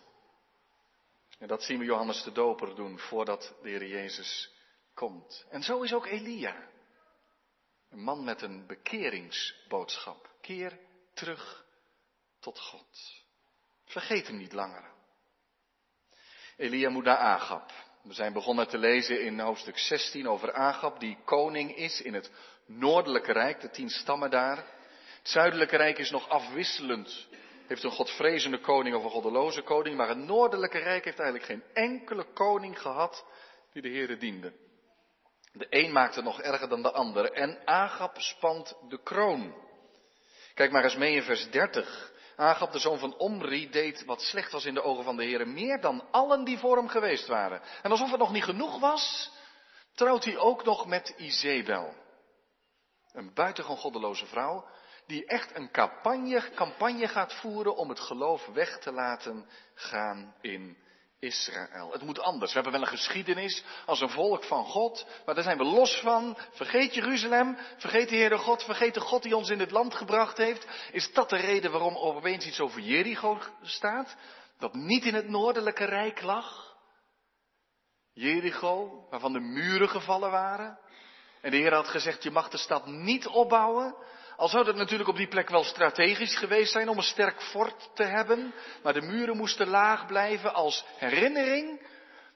En 1.39 1.47
dat 1.47 1.63
zien 1.63 1.79
we 1.79 1.85
Johannes 1.85 2.23
de 2.23 2.31
Doper 2.31 2.75
doen 2.75 2.99
voordat 2.99 3.55
de 3.61 3.69
Heer 3.69 3.85
Jezus 3.85 4.53
komt. 4.93 5.45
En 5.49 5.63
zo 5.63 5.81
is 5.81 5.93
ook 5.93 6.05
Elia. 6.05 6.67
Een 7.89 8.03
man 8.03 8.23
met 8.23 8.41
een 8.41 8.67
bekeringsboodschap. 8.67 10.29
Keer 10.41 10.79
terug 11.13 11.65
tot 12.39 12.59
God. 12.59 13.23
Vergeet 13.85 14.27
hem 14.27 14.37
niet 14.37 14.53
langer. 14.53 14.91
Elia 16.57 16.89
moet 16.89 17.03
naar 17.03 17.17
Agab. 17.17 17.71
We 18.03 18.13
zijn 18.13 18.33
begonnen 18.33 18.67
te 18.67 18.77
lezen 18.77 19.21
in 19.23 19.39
hoofdstuk 19.39 19.77
16 19.77 20.27
over 20.27 20.53
Agab, 20.53 20.99
die 20.99 21.17
koning 21.25 21.75
is 21.75 22.01
in 22.01 22.13
het 22.13 22.31
noordelijke 22.65 23.31
rijk, 23.31 23.61
de 23.61 23.69
tien 23.69 23.89
stammen 23.89 24.29
daar. 24.29 24.57
Het 25.17 25.29
zuidelijke 25.29 25.77
rijk 25.77 25.97
is 25.97 26.11
nog 26.11 26.29
afwisselend. 26.29 27.27
Heeft 27.69 27.83
een 27.83 27.91
godvrezende 27.91 28.59
koning 28.59 28.95
of 28.95 29.03
een 29.03 29.09
goddeloze 29.09 29.61
koning, 29.61 29.97
maar 29.97 30.07
het 30.07 30.17
noordelijke 30.17 30.77
rijk 30.77 31.05
heeft 31.05 31.19
eigenlijk 31.19 31.51
geen 31.51 31.63
enkele 31.73 32.33
koning 32.33 32.81
gehad 32.81 33.25
die 33.71 33.81
de 33.81 33.89
Heere 33.89 34.17
diende. 34.17 34.53
De 35.51 35.67
een 35.69 35.91
maakt 35.91 36.15
het 36.15 36.23
nog 36.23 36.41
erger 36.41 36.69
dan 36.69 36.81
de 36.81 36.91
ander. 36.91 37.31
En 37.31 37.61
Agab 37.65 38.21
spant 38.21 38.77
de 38.87 39.03
kroon. 39.03 39.55
Kijk 40.53 40.71
maar 40.71 40.83
eens 40.83 40.95
mee 40.95 41.15
in 41.15 41.23
vers 41.23 41.49
30. 41.49 42.11
Agab, 42.35 42.71
de 42.71 42.79
zoon 42.79 42.99
van 42.99 43.17
Omri, 43.17 43.69
deed 43.69 44.05
wat 44.05 44.21
slecht 44.21 44.51
was 44.51 44.65
in 44.65 44.73
de 44.73 44.83
ogen 44.83 45.03
van 45.03 45.17
de 45.17 45.23
Heer, 45.23 45.47
meer 45.47 45.81
dan 45.81 46.11
allen 46.11 46.43
die 46.43 46.57
voor 46.57 46.77
hem 46.77 46.87
geweest 46.87 47.27
waren. 47.27 47.61
En 47.81 47.91
alsof 47.91 48.09
het 48.09 48.19
nog 48.19 48.31
niet 48.31 48.43
genoeg 48.43 48.79
was, 48.79 49.31
trouwt 49.93 50.23
hij 50.23 50.37
ook 50.37 50.63
nog 50.63 50.87
met 50.87 51.13
Izebel. 51.17 51.93
Een 53.11 53.33
buitengewoon 53.33 53.77
goddeloze 53.77 54.25
vrouw, 54.25 54.65
die 55.09 55.25
echt 55.25 55.55
een 55.55 55.71
campagne, 55.71 56.49
campagne 56.55 57.07
gaat 57.07 57.33
voeren 57.33 57.75
om 57.75 57.89
het 57.89 57.99
geloof 57.99 58.45
weg 58.45 58.79
te 58.79 58.91
laten 58.91 59.45
gaan 59.73 60.35
in 60.41 60.77
Israël. 61.19 61.91
Het 61.91 62.01
moet 62.01 62.19
anders. 62.19 62.53
We 62.53 62.61
hebben 62.61 62.79
wel 62.79 62.89
een 62.89 62.97
geschiedenis 62.97 63.63
als 63.85 64.01
een 64.01 64.09
volk 64.09 64.43
van 64.43 64.65
God, 64.65 65.05
maar 65.25 65.35
daar 65.35 65.43
zijn 65.43 65.57
we 65.57 65.63
los 65.63 65.99
van. 65.99 66.37
Vergeet 66.51 66.93
Jeruzalem, 66.93 67.57
vergeet 67.77 68.09
de 68.09 68.15
Heere 68.15 68.37
God, 68.37 68.63
vergeet 68.63 68.93
de 68.93 68.99
God 68.99 69.23
die 69.23 69.35
ons 69.35 69.49
in 69.49 69.59
het 69.59 69.71
land 69.71 69.95
gebracht 69.95 70.37
heeft. 70.37 70.67
Is 70.91 71.13
dat 71.13 71.29
de 71.29 71.37
reden 71.37 71.71
waarom 71.71 71.95
opeens 71.95 72.45
iets 72.45 72.59
over 72.59 72.81
Jericho 72.81 73.39
staat? 73.61 74.15
Dat 74.57 74.73
niet 74.73 75.05
in 75.05 75.13
het 75.13 75.29
noordelijke 75.29 75.85
rijk 75.85 76.21
lag? 76.21 76.75
Jericho, 78.13 79.05
waarvan 79.09 79.33
de 79.33 79.39
muren 79.39 79.89
gevallen 79.89 80.31
waren. 80.31 80.79
En 81.41 81.51
de 81.51 81.57
Heer 81.57 81.73
had 81.73 81.87
gezegd, 81.87 82.23
je 82.23 82.31
mag 82.31 82.49
de 82.49 82.57
stad 82.57 82.85
niet 82.85 83.27
opbouwen, 83.27 83.95
al 84.39 84.47
zou 84.47 84.65
dat 84.65 84.75
natuurlijk 84.75 85.09
op 85.09 85.15
die 85.15 85.27
plek 85.27 85.49
wel 85.49 85.63
strategisch 85.63 86.35
geweest 86.35 86.71
zijn 86.71 86.89
om 86.89 86.97
een 86.97 87.03
sterk 87.03 87.41
fort 87.41 87.89
te 87.93 88.03
hebben, 88.03 88.53
maar 88.83 88.93
de 88.93 89.01
muren 89.01 89.37
moesten 89.37 89.67
laag 89.67 90.05
blijven 90.05 90.53
als 90.53 90.85
herinnering 90.97 91.87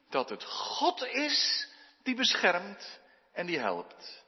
dat 0.09 0.29
het 0.29 0.43
God 0.43 1.05
is 1.05 1.67
die 2.01 2.15
beschermt 2.15 2.99
en 3.31 3.45
die 3.45 3.59
helpt. 3.59 4.23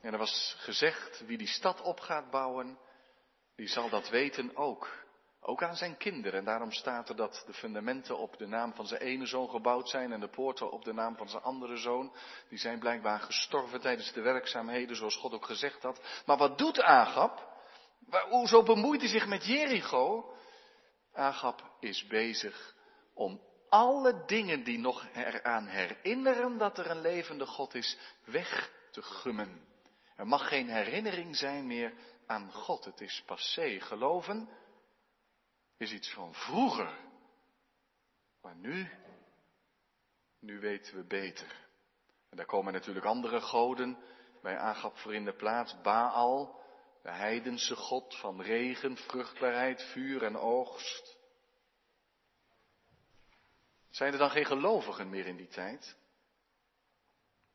En 0.00 0.12
er 0.12 0.18
was 0.18 0.56
gezegd, 0.58 1.22
wie 1.26 1.38
die 1.38 1.46
stad 1.46 1.80
op 1.80 2.00
gaat 2.00 2.30
bouwen, 2.30 2.78
die 3.56 3.68
zal 3.68 3.88
dat 3.88 4.08
weten 4.08 4.56
ook. 4.56 5.06
Ook 5.48 5.62
aan 5.62 5.76
zijn 5.76 5.96
kinderen. 5.96 6.38
En 6.38 6.44
daarom 6.44 6.72
staat 6.72 7.08
er 7.08 7.16
dat 7.16 7.42
de 7.46 7.52
fundamenten 7.52 8.18
op 8.18 8.38
de 8.38 8.46
naam 8.46 8.74
van 8.74 8.86
zijn 8.86 9.00
ene 9.00 9.26
zoon 9.26 9.48
gebouwd 9.50 9.88
zijn 9.88 10.12
en 10.12 10.20
de 10.20 10.28
poorten 10.28 10.70
op 10.70 10.84
de 10.84 10.92
naam 10.92 11.16
van 11.16 11.28
zijn 11.28 11.42
andere 11.42 11.76
zoon. 11.76 12.12
Die 12.48 12.58
zijn 12.58 12.78
blijkbaar 12.78 13.20
gestorven 13.20 13.80
tijdens 13.80 14.12
de 14.12 14.20
werkzaamheden, 14.20 14.96
zoals 14.96 15.16
God 15.16 15.32
ook 15.32 15.44
gezegd 15.44 15.82
had. 15.82 16.22
Maar 16.26 16.36
wat 16.36 16.58
doet 16.58 16.82
Agap? 16.82 17.48
Hoezo 18.28 18.62
bemoeit 18.62 19.00
hij 19.00 19.10
zich 19.10 19.26
met 19.26 19.44
Jericho? 19.44 20.34
Agap 21.12 21.76
is 21.80 22.06
bezig 22.06 22.74
om 23.14 23.40
alle 23.68 24.22
dingen 24.26 24.64
die 24.64 24.78
nog 24.78 25.06
eraan 25.14 25.66
herinneren 25.66 26.58
dat 26.58 26.78
er 26.78 26.90
een 26.90 27.00
levende 27.00 27.46
God 27.46 27.74
is, 27.74 27.98
weg 28.24 28.72
te 28.90 29.02
gummen. 29.02 29.66
Er 30.16 30.26
mag 30.26 30.48
geen 30.48 30.68
herinnering 30.68 31.36
zijn 31.36 31.66
meer 31.66 31.92
aan 32.26 32.52
God. 32.52 32.84
Het 32.84 33.00
is 33.00 33.22
passé. 33.26 33.80
Geloven 33.80 34.48
is 35.78 35.92
iets 35.92 36.12
van 36.12 36.34
vroeger. 36.34 36.98
Maar 38.42 38.56
nu, 38.56 38.90
nu 40.40 40.60
weten 40.60 40.96
we 40.96 41.04
beter. 41.04 41.66
En 42.30 42.36
daar 42.36 42.46
komen 42.46 42.72
natuurlijk 42.72 43.06
andere 43.06 43.40
goden 43.40 43.98
bij 44.42 44.58
Agap 44.58 44.96
voor 44.96 45.14
in 45.14 45.24
de 45.24 45.36
plaats. 45.36 45.80
Baal, 45.80 46.60
de 47.02 47.10
heidense 47.10 47.76
god 47.76 48.16
van 48.16 48.42
regen, 48.42 48.96
vruchtbaarheid, 48.96 49.82
vuur 49.82 50.22
en 50.22 50.36
oogst. 50.36 51.16
Zijn 53.90 54.12
er 54.12 54.18
dan 54.18 54.30
geen 54.30 54.46
gelovigen 54.46 55.10
meer 55.10 55.26
in 55.26 55.36
die 55.36 55.48
tijd? 55.48 55.96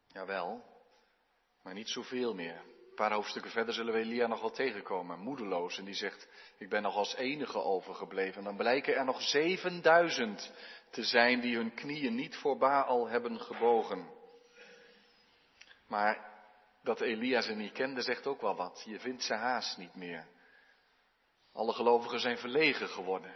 Jawel, 0.07 0.63
maar 1.61 1.73
niet 1.73 1.89
zoveel 1.89 2.33
meer. 2.33 2.72
Een 2.93 2.99
paar 2.99 3.13
hoofdstukken 3.13 3.51
verder 3.51 3.73
zullen 3.73 3.93
we 3.93 3.99
Elia 3.99 4.27
nog 4.27 4.41
wel 4.41 4.51
tegenkomen, 4.51 5.19
moedeloos. 5.19 5.77
En 5.77 5.85
die 5.85 5.93
zegt, 5.93 6.27
ik 6.57 6.69
ben 6.69 6.81
nog 6.81 6.95
als 6.95 7.15
enige 7.15 7.61
overgebleven. 7.61 8.37
En 8.37 8.43
dan 8.43 8.55
blijken 8.55 8.95
er 8.95 9.05
nog 9.05 9.21
7000 9.21 10.51
te 10.89 11.03
zijn 11.03 11.39
die 11.39 11.55
hun 11.55 11.73
knieën 11.73 12.15
niet 12.15 12.35
voor 12.35 12.57
Baal 12.57 13.07
hebben 13.07 13.39
gebogen. 13.39 14.09
Maar 15.87 16.31
dat 16.83 17.01
Elia 17.01 17.41
ze 17.41 17.53
niet 17.53 17.71
kende 17.71 18.01
zegt 18.01 18.27
ook 18.27 18.41
wel 18.41 18.55
wat. 18.55 18.83
Je 18.85 18.99
vindt 18.99 19.23
ze 19.23 19.33
haast 19.33 19.77
niet 19.77 19.95
meer. 19.95 20.27
Alle 21.53 21.73
gelovigen 21.73 22.19
zijn 22.19 22.37
verlegen 22.37 22.89
geworden. 22.89 23.35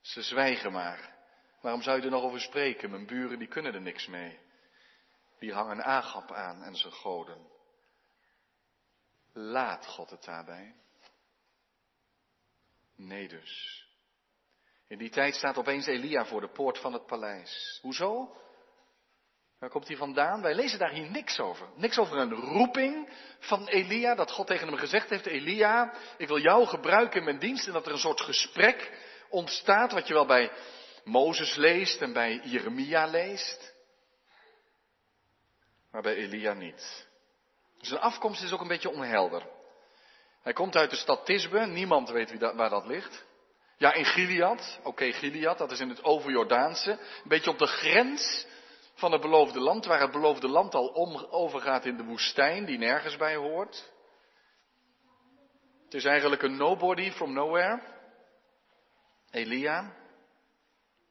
Ze 0.00 0.22
zwijgen 0.22 0.72
maar. 0.72 1.16
Waarom 1.60 1.82
zou 1.82 1.96
je 1.98 2.04
er 2.04 2.10
nog 2.10 2.22
over 2.22 2.40
spreken? 2.40 2.90
Mijn 2.90 3.06
buren 3.06 3.38
die 3.38 3.48
kunnen 3.48 3.74
er 3.74 3.80
niks 3.80 4.06
mee. 4.06 4.38
Die 5.38 5.52
hangen 5.52 5.84
Agap 5.84 6.32
aan 6.32 6.62
en 6.62 6.76
zijn 6.76 6.92
goden. 6.92 7.58
Laat 9.32 9.86
God 9.86 10.10
het 10.10 10.24
daarbij? 10.24 10.74
Nee 12.96 13.28
dus. 13.28 13.84
In 14.88 14.98
die 14.98 15.10
tijd 15.10 15.34
staat 15.34 15.56
opeens 15.56 15.86
Elia 15.86 16.26
voor 16.26 16.40
de 16.40 16.48
poort 16.48 16.78
van 16.78 16.92
het 16.92 17.06
paleis. 17.06 17.78
Hoezo? 17.82 18.36
Waar 19.58 19.70
komt 19.70 19.88
hij 19.88 19.96
vandaan? 19.96 20.42
Wij 20.42 20.54
lezen 20.54 20.78
daar 20.78 20.92
hier 20.92 21.10
niks 21.10 21.40
over. 21.40 21.68
Niks 21.76 21.98
over 21.98 22.16
een 22.16 22.34
roeping 22.34 23.08
van 23.38 23.68
Elia, 23.68 24.14
dat 24.14 24.30
God 24.30 24.46
tegen 24.46 24.68
hem 24.68 24.76
gezegd 24.76 25.10
heeft, 25.10 25.26
Elia, 25.26 25.94
ik 26.16 26.28
wil 26.28 26.38
jou 26.38 26.66
gebruiken 26.66 27.18
in 27.18 27.24
mijn 27.24 27.38
dienst. 27.38 27.66
En 27.66 27.72
dat 27.72 27.86
er 27.86 27.92
een 27.92 27.98
soort 27.98 28.20
gesprek 28.20 28.92
ontstaat, 29.28 29.92
wat 29.92 30.06
je 30.08 30.14
wel 30.14 30.26
bij 30.26 30.52
Mozes 31.04 31.54
leest 31.54 32.00
en 32.00 32.12
bij 32.12 32.40
Jeremia 32.44 33.06
leest. 33.06 33.74
Maar 35.90 36.02
bij 36.02 36.14
Elia 36.14 36.52
niet. 36.52 37.08
Zijn 37.80 38.00
afkomst 38.00 38.42
is 38.42 38.52
ook 38.52 38.60
een 38.60 38.68
beetje 38.68 38.90
onhelder. 38.90 39.46
Hij 40.42 40.52
komt 40.52 40.76
uit 40.76 40.90
de 40.90 40.96
stad 40.96 41.26
Tisbe, 41.26 41.58
niemand 41.58 42.10
weet 42.10 42.30
wie 42.30 42.38
waar 42.38 42.70
dat 42.70 42.86
ligt. 42.86 43.24
Ja, 43.76 43.92
in 43.92 44.04
Gilead, 44.04 44.76
oké 44.78 44.88
okay, 44.88 45.12
Gilead, 45.12 45.58
dat 45.58 45.70
is 45.70 45.80
in 45.80 45.88
het 45.88 46.04
overjordaanse, 46.04 46.90
een 46.90 47.28
beetje 47.28 47.50
op 47.50 47.58
de 47.58 47.66
grens 47.66 48.46
van 48.94 49.12
het 49.12 49.20
beloofde 49.20 49.60
land, 49.60 49.86
waar 49.86 50.00
het 50.00 50.10
beloofde 50.10 50.48
land 50.48 50.74
al 50.74 50.94
overgaat 51.30 51.84
in 51.84 51.96
de 51.96 52.04
woestijn, 52.04 52.64
die 52.64 52.78
nergens 52.78 53.16
bij 53.16 53.36
hoort. 53.36 53.90
Het 55.84 55.94
is 55.94 56.04
eigenlijk 56.04 56.42
een 56.42 56.56
nobody 56.56 57.10
from 57.10 57.32
nowhere. 57.32 57.82
Elia. 59.30 59.94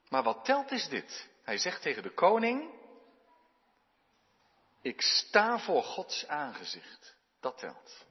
Maar 0.09 0.23
wat 0.23 0.45
telt 0.45 0.71
is 0.71 0.87
dit? 0.89 1.29
Hij 1.43 1.57
zegt 1.57 1.81
tegen 1.81 2.03
de 2.03 2.13
koning, 2.13 2.78
ik 4.81 5.01
sta 5.01 5.59
voor 5.59 5.83
Gods 5.83 6.27
aangezicht. 6.27 7.17
Dat 7.39 7.57
telt. 7.57 8.05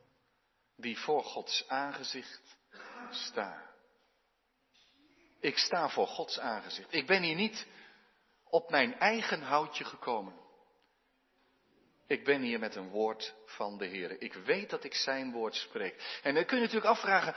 Die 0.77 0.99
voor 0.99 1.25
Gods 1.25 1.69
aangezicht 1.69 2.57
sta. 3.11 3.67
Ik 5.41 5.59
sta 5.59 5.89
voor 5.89 6.07
Gods 6.07 6.39
aangezicht. 6.39 6.93
Ik 6.93 7.07
ben 7.07 7.23
hier 7.23 7.35
niet 7.35 7.67
op 8.45 8.71
mijn 8.71 8.99
eigen 8.99 9.43
houtje 9.43 9.85
gekomen. 9.85 10.47
Ik 12.07 12.25
ben 12.25 12.41
hier 12.41 12.59
met 12.59 12.75
een 12.75 12.89
woord 12.89 13.35
van 13.47 13.79
de 13.79 13.87
Heer. 13.87 14.23
Ik 14.23 14.35
weet 14.35 14.71
dat 14.71 14.85
ik 14.85 14.95
zijn 14.95 15.33
woord 15.33 15.55
spreek. 15.55 16.21
En 16.23 16.35
dan 16.35 16.45
kun 16.45 16.57
je 16.57 16.63
natuurlijk 16.63 16.91
afvragen, 16.91 17.35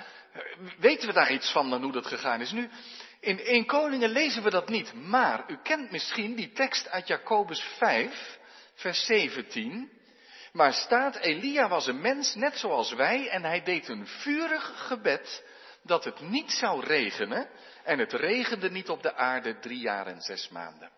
weten 0.78 1.08
we 1.08 1.14
daar 1.14 1.32
iets 1.32 1.52
van 1.52 1.70
dan 1.70 1.84
hoe 1.84 1.92
dat 1.92 2.06
gegaan 2.06 2.42
is? 2.42 2.52
Nu, 2.52 2.70
in 3.20 3.40
1 3.40 3.66
Koningen 3.66 4.10
lezen 4.10 4.44
we 4.44 4.50
dat 4.50 4.70
niet. 4.70 4.94
Maar 4.94 5.50
u 5.50 5.58
kent 5.64 5.92
misschien 5.92 6.36
die 6.36 6.52
tekst 6.52 6.90
uit 6.90 7.08
Jacobus 7.08 7.62
5, 7.62 8.40
vers 8.82 9.06
17. 9.06 9.92
Maar 10.52 10.74
staat, 10.74 11.16
Elia 11.16 11.68
was 11.68 11.88
een 11.88 12.02
mens 12.02 12.36
net 12.36 12.58
zoals 12.58 12.94
wij 12.94 13.30
en 13.30 13.44
hij 13.44 13.64
deed 13.64 13.88
een 13.88 14.08
vurig 14.08 14.88
gebed 14.88 15.44
dat 15.84 16.04
het 16.04 16.20
niet 16.20 16.52
zou 16.52 16.86
regenen. 16.86 17.50
En 17.84 18.00
het 18.00 18.14
regende 18.14 18.70
niet 18.70 18.90
op 18.90 19.02
de 19.02 19.14
aarde 19.16 19.60
drie 19.60 19.80
jaar 19.80 20.08
en 20.08 20.22
zes 20.22 20.50
maanden. 20.50 20.92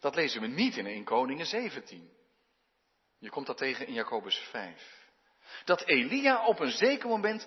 Dat 0.00 0.14
lezen 0.14 0.40
we 0.40 0.46
niet 0.46 0.76
in 0.76 0.86
1 0.86 1.04
Koningen 1.04 1.46
17. 1.46 2.10
Je 3.18 3.30
komt 3.30 3.46
dat 3.46 3.56
tegen 3.56 3.86
in 3.86 3.92
Jacobus 3.92 4.36
5. 4.50 4.96
Dat 5.64 5.82
Elia 5.84 6.46
op 6.46 6.60
een 6.60 6.70
zeker 6.70 7.08
moment 7.08 7.46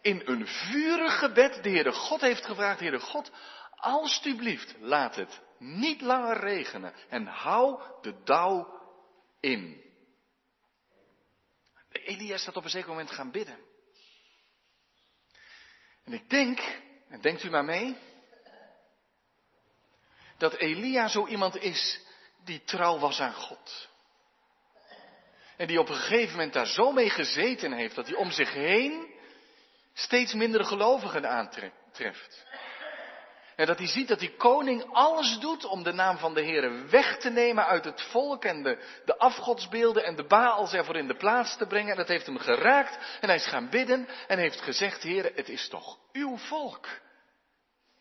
in 0.00 0.22
een 0.24 0.46
vurig 0.46 1.18
gebed 1.18 1.62
de 1.62 1.70
Heere 1.70 1.92
God 1.92 2.20
heeft 2.20 2.44
gevraagd, 2.44 2.80
Heere 2.80 3.00
God, 3.00 3.30
alstublieft, 3.70 4.74
laat 4.78 5.16
het 5.16 5.40
niet 5.64 6.00
langer 6.00 6.36
regenen 6.36 6.94
en 7.08 7.26
hou 7.26 7.80
de 8.00 8.22
dauw 8.24 8.82
in. 9.40 9.82
Elia 11.90 12.36
staat 12.36 12.56
op 12.56 12.64
een 12.64 12.70
zeker 12.70 12.88
moment 12.88 13.10
gaan 13.10 13.30
bidden. 13.30 13.58
En 16.04 16.12
ik 16.12 16.30
denk, 16.30 16.60
en 17.08 17.20
denkt 17.20 17.42
u 17.42 17.50
maar 17.50 17.64
mee, 17.64 17.96
dat 20.38 20.54
Elia 20.54 21.08
zo 21.08 21.26
iemand 21.26 21.56
is 21.56 22.00
die 22.44 22.64
trouw 22.64 22.98
was 22.98 23.20
aan 23.20 23.34
God. 23.34 23.88
En 25.56 25.66
die 25.66 25.80
op 25.80 25.88
een 25.88 25.94
gegeven 25.94 26.30
moment 26.30 26.52
daar 26.52 26.66
zo 26.66 26.92
mee 26.92 27.10
gezeten 27.10 27.72
heeft 27.72 27.94
dat 27.94 28.06
hij 28.06 28.16
om 28.16 28.30
zich 28.30 28.52
heen 28.52 29.14
steeds 29.92 30.34
minder 30.34 30.64
gelovigen 30.64 31.28
aantreft. 31.30 32.46
En 33.56 33.66
dat 33.66 33.78
hij 33.78 33.86
ziet 33.86 34.08
dat 34.08 34.18
die 34.18 34.36
koning 34.36 34.84
alles 34.92 35.38
doet 35.38 35.64
om 35.64 35.82
de 35.82 35.92
naam 35.92 36.18
van 36.18 36.34
de 36.34 36.40
Heer 36.42 36.90
weg 36.90 37.18
te 37.18 37.30
nemen 37.30 37.66
uit 37.66 37.84
het 37.84 38.02
volk 38.02 38.44
en 38.44 38.62
de, 38.62 38.78
de 39.04 39.18
afgodsbeelden 39.18 40.04
en 40.04 40.16
de 40.16 40.26
Baals 40.26 40.72
ervoor 40.72 40.96
in 40.96 41.06
de 41.06 41.16
plaats 41.16 41.56
te 41.56 41.66
brengen. 41.66 41.90
En 41.90 41.96
dat 41.96 42.08
heeft 42.08 42.26
hem 42.26 42.38
geraakt 42.38 42.98
en 43.20 43.28
hij 43.28 43.36
is 43.36 43.46
gaan 43.46 43.68
bidden 43.70 44.08
en 44.26 44.38
heeft 44.38 44.60
gezegd, 44.60 45.02
Heer, 45.02 45.32
het 45.34 45.48
is 45.48 45.68
toch 45.68 45.98
uw 46.12 46.36
volk. 46.36 46.86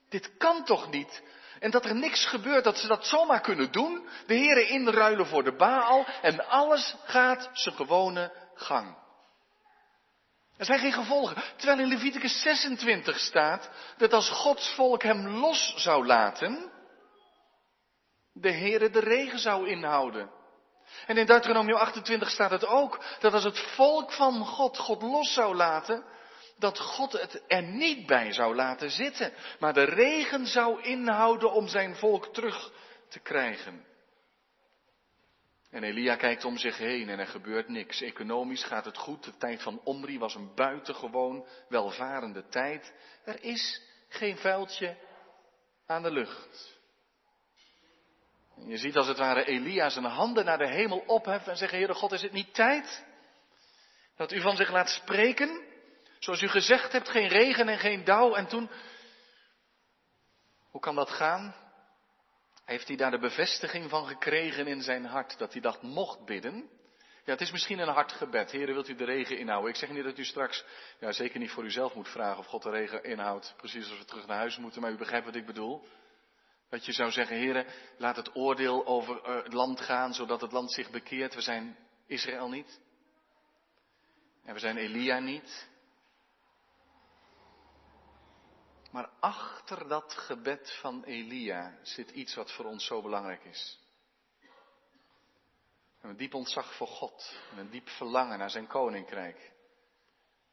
Dit 0.10 0.38
kan 0.38 0.64
toch 0.66 0.92
niet? 0.92 1.22
En 1.60 1.72
dat 1.72 1.86
er 1.86 1.96
niks 1.96 2.26
gebeurt, 2.26 2.64
dat 2.64 2.78
ze 2.78 2.88
dat 2.88 3.06
zomaar 3.06 3.42
kunnen 3.42 3.72
doen, 3.72 4.08
de 4.28 4.34
Heer 4.34 4.70
inruilen 4.70 5.28
voor 5.28 5.44
de 5.44 5.56
Baal 5.56 6.06
en 6.22 6.48
alles 6.48 6.96
gaat 7.06 7.50
zijn 7.54 7.76
gewone 7.76 8.32
gang. 8.56 9.03
Er 10.64 10.70
zijn 10.70 10.92
geen 10.92 11.04
gevolgen. 11.04 11.44
Terwijl 11.56 11.80
in 11.80 11.88
Leviticus 11.88 12.42
26 12.42 13.20
staat 13.20 13.70
dat 13.98 14.14
als 14.14 14.30
Gods 14.30 14.74
volk 14.74 15.04
hem 15.04 15.28
los 15.28 15.74
zou 15.76 16.06
laten, 16.06 16.72
de 18.34 18.52
Heere 18.52 18.90
de 18.90 19.00
regen 19.00 19.40
zou 19.40 19.68
inhouden. 19.68 20.32
En 21.06 21.18
in 21.18 21.26
Deuteronomium 21.26 21.78
28 21.78 22.30
staat 22.30 22.52
het 22.52 22.66
ook 22.66 23.04
dat 23.20 23.34
als 23.34 23.44
het 23.44 23.60
volk 23.60 24.12
van 24.12 24.46
God 24.46 24.78
God 24.78 25.02
los 25.02 25.34
zou 25.34 25.56
laten, 25.56 26.04
dat 26.58 26.80
God 26.80 27.12
het 27.12 27.44
er 27.48 27.64
niet 27.64 28.06
bij 28.06 28.34
zou 28.34 28.56
laten 28.56 28.92
zitten, 28.92 29.34
maar 29.60 29.74
de 29.74 29.84
regen 29.84 30.48
zou 30.48 30.82
inhouden 30.82 31.52
om 31.52 31.68
zijn 31.68 31.96
volk 31.96 32.34
terug 32.34 32.72
te 33.10 33.20
krijgen. 33.20 33.86
En 35.74 35.84
Elia 35.84 36.16
kijkt 36.16 36.46
om 36.46 36.58
zich 36.58 36.78
heen 36.78 37.10
en 37.10 37.20
er 37.20 37.28
gebeurt 37.28 37.68
niks. 37.68 38.02
Economisch 38.02 38.64
gaat 38.64 38.86
het 38.86 38.98
goed. 38.98 39.24
De 39.24 39.38
tijd 39.38 39.62
van 39.62 39.82
Omri 39.84 40.20
was 40.20 40.36
een 40.36 40.56
buitengewoon 40.56 41.46
welvarende 41.70 42.48
tijd. 42.48 42.94
Er 43.26 43.44
is 43.44 43.82
geen 44.10 44.38
vuiltje 44.38 44.98
aan 45.86 46.04
de 46.04 46.12
lucht. 46.12 46.80
Je 48.68 48.78
ziet 48.78 48.96
als 48.96 49.08
het 49.08 49.18
ware 49.18 49.46
Elia 49.46 49.90
zijn 49.90 50.06
handen 50.06 50.46
naar 50.46 50.58
de 50.58 50.68
hemel 50.68 51.00
opheffen 51.00 51.52
en 51.52 51.58
zeggen, 51.58 51.78
Heere 51.78 51.94
God, 51.94 52.12
is 52.12 52.22
het 52.22 52.32
niet 52.32 52.54
tijd 52.54 53.06
dat 54.16 54.32
u 54.32 54.42
van 54.42 54.56
zich 54.56 54.72
laat 54.72 54.90
spreken? 54.90 55.62
Zoals 56.20 56.42
u 56.42 56.48
gezegd 56.48 56.92
hebt, 56.92 57.10
geen 57.10 57.28
regen 57.28 57.68
en 57.68 57.80
geen 57.80 58.04
dauw. 58.04 58.36
En 58.36 58.48
toen, 58.48 58.70
hoe 60.70 60.82
kan 60.82 60.96
dat 60.96 61.10
gaan? 61.10 61.63
Heeft 62.66 62.88
hij 62.88 62.98
daar 62.98 63.12
de 63.12 63.20
bevestiging 63.20 63.90
van 63.90 64.06
gekregen 64.06 64.68
in 64.68 64.82
zijn 64.82 65.06
hart, 65.06 65.38
dat 65.38 65.52
hij 65.52 65.62
dat 65.62 65.82
mocht 65.82 66.26
bidden? 66.26 66.70
Ja, 67.26 67.32
het 67.32 67.42
is 67.42 67.52
misschien 67.52 67.80
een 67.80 67.88
hard 67.88 68.12
gebed. 68.12 68.52
Heren, 68.52 68.74
wilt 68.74 68.90
u 68.90 68.96
de 68.96 69.04
regen 69.04 69.38
inhouden? 69.38 69.70
Ik 69.70 69.76
zeg 69.76 69.90
niet 69.90 70.04
dat 70.04 70.18
u 70.18 70.24
straks, 70.24 70.66
ja, 71.00 71.12
zeker 71.12 71.40
niet 71.40 71.52
voor 71.52 71.64
uzelf 71.64 71.96
moet 71.96 72.10
vragen 72.10 72.38
of 72.38 72.46
God 72.46 72.64
de 72.64 72.70
regen 72.70 73.04
inhoudt. 73.04 73.54
Precies 73.58 73.90
als 73.90 74.00
we 74.00 74.06
terug 74.06 74.28
naar 74.28 74.38
huis 74.38 74.58
moeten, 74.58 74.82
maar 74.82 74.92
u 74.92 74.98
begrijpt 74.98 75.26
wat 75.26 75.36
ik 75.36 75.46
bedoel. 75.46 75.88
Dat 76.70 76.86
je 76.86 76.92
zou 76.92 77.12
zeggen, 77.12 77.36
heren, 77.36 77.66
laat 77.98 78.16
het 78.16 78.36
oordeel 78.36 78.86
over 78.86 79.22
eh, 79.24 79.44
het 79.44 79.54
land 79.54 79.82
gaan, 79.82 80.14
zodat 80.14 80.42
het 80.42 80.52
land 80.52 80.72
zich 80.72 80.90
bekeert. 80.90 81.36
We 81.36 81.42
zijn 81.42 81.78
Israël 82.08 82.50
niet. 82.50 82.80
En 84.46 84.54
we 84.54 84.60
zijn 84.60 84.78
Elia 84.78 85.20
niet. 85.20 85.70
Maar 88.94 89.10
achter 89.20 89.88
dat 89.88 90.14
gebed 90.14 90.78
van 90.80 91.04
Elia 91.04 91.80
zit 91.82 92.10
iets 92.12 92.36
wat 92.36 92.52
voor 92.52 92.66
ons 92.66 92.86
zo 92.86 93.02
belangrijk 93.02 93.44
is. 93.44 93.80
Een 96.02 96.18
diep 96.18 96.34
ontzag 96.34 96.76
voor 96.76 96.88
God. 96.88 97.40
En 97.52 97.58
een 97.58 97.70
diep 97.70 97.90
verlangen 97.90 98.38
naar 98.38 98.50
zijn 98.50 98.68
koninkrijk. 98.68 99.52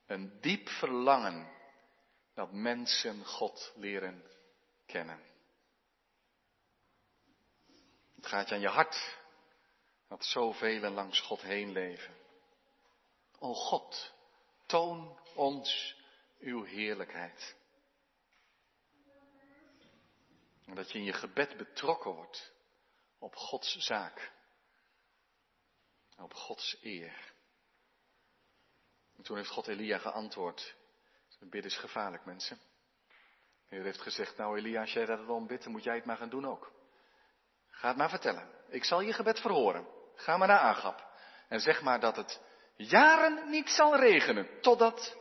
Een 0.06 0.40
diep 0.40 0.68
verlangen 0.68 1.50
dat 2.34 2.52
mensen 2.52 3.24
God 3.24 3.72
leren 3.76 4.24
kennen. 4.86 5.20
Het 8.14 8.26
gaat 8.26 8.48
je 8.48 8.54
aan 8.54 8.60
je 8.60 8.68
hart 8.68 9.18
dat 10.08 10.24
zoveel 10.24 10.90
langs 10.90 11.20
God 11.20 11.40
heen 11.40 11.72
leven. 11.72 12.14
O 13.38 13.54
God, 13.54 14.12
toon 14.66 15.18
ons 15.34 15.96
uw 16.38 16.62
heerlijkheid. 16.62 17.58
En 20.70 20.76
dat 20.76 20.90
je 20.90 20.98
in 20.98 21.04
je 21.04 21.12
gebed 21.12 21.56
betrokken 21.56 22.10
wordt 22.10 22.52
op 23.18 23.34
Gods 23.34 23.76
zaak. 23.76 24.32
Op 26.16 26.34
Gods 26.34 26.78
eer. 26.82 27.32
En 29.16 29.22
toen 29.22 29.36
heeft 29.36 29.48
God 29.48 29.68
Elia 29.68 29.98
geantwoord. 29.98 30.76
Bidden 31.38 31.70
is 31.70 31.78
gevaarlijk, 31.78 32.24
mensen. 32.24 32.60
De 33.68 33.74
Heer 33.74 33.84
heeft 33.84 34.00
gezegd, 34.00 34.36
nou 34.36 34.58
Elia, 34.58 34.80
als 34.80 34.92
jij 34.92 35.04
dat 35.04 35.28
om 35.28 35.46
bidt, 35.46 35.62
dan 35.62 35.72
moet 35.72 35.84
jij 35.84 35.94
het 35.94 36.04
maar 36.04 36.16
gaan 36.16 36.28
doen 36.28 36.46
ook. 36.46 36.72
Ga 37.68 37.88
het 37.88 37.96
maar 37.96 38.10
vertellen. 38.10 38.50
Ik 38.68 38.84
zal 38.84 39.00
je 39.00 39.12
gebed 39.12 39.40
verhoren. 39.40 39.86
Ga 40.14 40.36
maar 40.36 40.48
naar 40.48 40.58
Agap. 40.58 41.06
En 41.48 41.60
zeg 41.60 41.82
maar 41.82 42.00
dat 42.00 42.16
het 42.16 42.40
jaren 42.76 43.50
niet 43.50 43.68
zal 43.68 43.96
regenen. 43.96 44.60
Totdat 44.60 45.16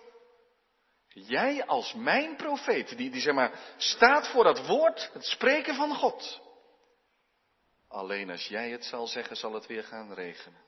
jij 1.14 1.66
als 1.66 1.94
mijn 1.94 2.36
profeet, 2.36 2.98
die, 2.98 3.10
die 3.10 3.22
zeg 3.22 3.34
maar 3.34 3.52
staat 3.78 4.28
voor 4.28 4.44
dat 4.44 4.66
woord, 4.66 5.10
het 5.14 5.26
spreken 5.26 5.76
van 5.76 5.96
God. 5.96 6.42
Alleen 7.88 8.30
als 8.30 8.48
jij 8.48 8.70
het 8.70 8.86
zal 8.86 9.08
zeggen, 9.08 9.36
zal 9.36 9.54
het 9.54 9.68
weer 9.68 9.84
gaan 9.84 10.14
regenen. 10.14 10.68